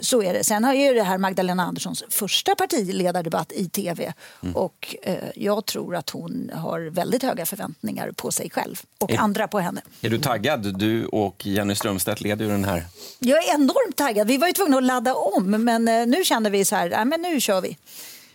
så 0.00 0.22
är 0.22 0.34
det. 0.34 0.44
Sen 0.44 0.64
har 0.64 0.74
ju 0.74 0.94
det 0.94 1.02
här 1.02 1.18
Magdalena 1.18 1.62
Anderssons 1.62 2.04
första 2.10 2.54
partiledardebatt 2.54 3.52
i 3.52 3.68
tv 3.68 4.12
och 4.54 4.96
eh, 5.02 5.14
jag 5.36 5.66
tror 5.66 5.96
att 5.96 6.10
hon 6.10 6.50
har 6.54 6.80
väldigt 6.80 7.22
höga 7.22 7.46
förväntningar 7.46 8.12
på 8.16 8.30
sig 8.30 8.50
själv 8.50 8.80
och 8.98 9.10
Är- 9.10 9.18
andra 9.18 9.48
på 9.48 9.58
henne. 9.60 9.80
Är 10.02 10.10
du 10.10 10.18
taggad? 10.18 10.78
Du 10.78 11.06
och 11.06 11.46
Jenny 11.46 11.74
Strömstedt 11.74 12.20
leder 12.20 12.44
ju 12.44 12.50
den 12.50 12.64
här. 12.64 12.84
Jag 13.18 13.44
är 13.44 13.54
enormt 13.54 13.96
taggad. 13.96 14.26
Vi 14.26 14.36
var 14.36 14.46
ju 14.46 14.52
tvungna 14.52 14.76
att 14.76 14.82
ladda 14.84 15.14
om, 15.14 15.50
men 15.64 15.88
eh, 15.88 16.06
nu 16.06 16.24
kände 16.24 16.50
vi 16.50 16.64
så 16.64 16.76
här, 16.76 16.90
nej, 16.90 17.04
men 17.04 17.22
nu 17.22 17.40
kör 17.40 17.60
vi. 17.60 17.76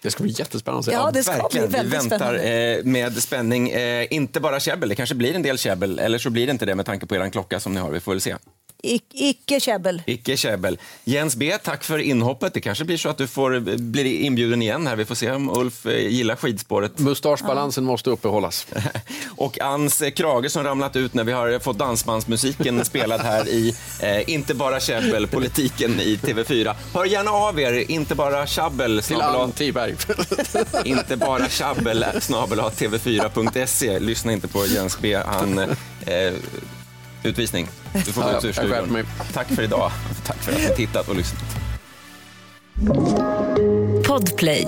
Det 0.02 0.12
ska 0.12 0.24
bli 0.24 0.32
jättespännande. 0.38 0.92
Ja, 0.92 1.12
det 1.14 1.24
ska 1.24 1.32
Verkligen. 1.32 1.68
bli 1.70 1.78
väldigt 1.78 1.94
Vi 1.94 1.98
väntar 1.98 2.18
spännande. 2.18 2.78
eh, 2.80 2.84
med 2.86 3.24
spänning. 3.24 3.70
Eh, 3.70 4.08
inte 4.14 4.40
bara 4.40 4.60
käbbel, 4.60 4.90
det 4.90 4.96
kanske 4.96 5.16
blir 5.16 5.36
en 5.36 5.42
del 5.42 5.58
käbbel. 5.58 6.00
Eller 6.00 6.18
så 6.18 6.30
blir 6.30 6.46
det 6.48 6.52
inte 6.52 6.66
det 6.66 6.76
med 6.76 6.86
tanke 6.86 7.06
på 7.06 7.16
er 7.16 7.30
klocka 7.30 7.60
som 7.60 7.74
ni 7.74 7.80
har. 7.80 7.90
Vi 7.92 8.00
får 8.00 8.12
väl 8.12 8.22
se. 8.22 8.36
I, 8.86 9.02
icke 9.12 9.60
käbbel. 9.60 10.02
Icke 10.06 10.38
käbbel. 10.38 10.80
Jens 11.04 11.36
B, 11.36 11.58
tack 11.64 11.84
för 11.84 11.98
inhoppet. 11.98 12.54
Det 12.54 12.62
kanske 12.62 12.86
blir 12.86 12.98
så 12.98 13.10
att 13.10 13.18
du 13.18 13.28
får 13.28 13.60
bli 13.78 14.18
inbjuden 14.26 14.62
igen 14.62 14.88
här. 14.88 14.96
Vi 14.96 15.06
får 15.06 15.16
se 15.16 15.32
om 15.32 15.50
Ulf 15.50 15.86
eh, 15.86 16.08
gillar 16.08 16.36
skidspåret. 16.36 17.00
Mustaschbalansen 17.00 17.84
måste 17.84 18.10
uppehållas. 18.10 18.68
Och 19.36 19.62
Ans 19.62 20.02
eh, 20.02 20.12
krage 20.12 20.52
som 20.52 20.64
ramlat 20.64 20.96
ut 20.96 21.14
när 21.14 21.24
vi 21.24 21.32
har 21.32 21.60
fått 21.60 21.78
dansbandsmusiken 21.78 22.86
spelad 22.94 23.22
här 23.22 23.48
i 23.48 23.76
eh, 24.02 24.30
Inte 24.30 24.54
bara 24.54 24.80
käbbel, 24.80 25.28
politiken 25.28 26.00
i 26.00 26.16
TV4. 26.16 26.76
Hör 26.94 27.06
gärna 27.06 27.32
av 27.32 27.60
er, 27.60 27.92
inte 27.92 28.16
bara 28.16 28.48
tjabbel. 28.48 29.02
Till 29.04 29.22
Ann 29.22 29.52
Tiberg. 29.52 29.96
inte 30.86 31.18
bara 31.18 31.50
tjabbel 31.50 32.06
snabel 32.22 32.60
tv4.se. 32.60 34.00
Lyssna 34.00 34.34
inte 34.34 34.48
på 34.48 34.66
Jens 34.66 35.00
B. 35.00 35.16
Han, 35.26 35.60
eh, 35.60 36.34
utvisning. 37.26 37.68
Du 37.94 38.12
får 38.12 38.22
gå 38.22 38.38
ut 38.38 38.46
ur 38.46 38.52
studion. 38.52 39.06
Tack 39.34 39.48
för 39.48 39.64
idag. 39.64 39.92
Tack 40.26 40.38
för 40.38 40.52
att 40.52 40.58
ni 40.58 40.76
tittat 40.76 41.10
och 41.10 41.16
lyssnat. 41.16 41.56
Podplay. 44.08 44.68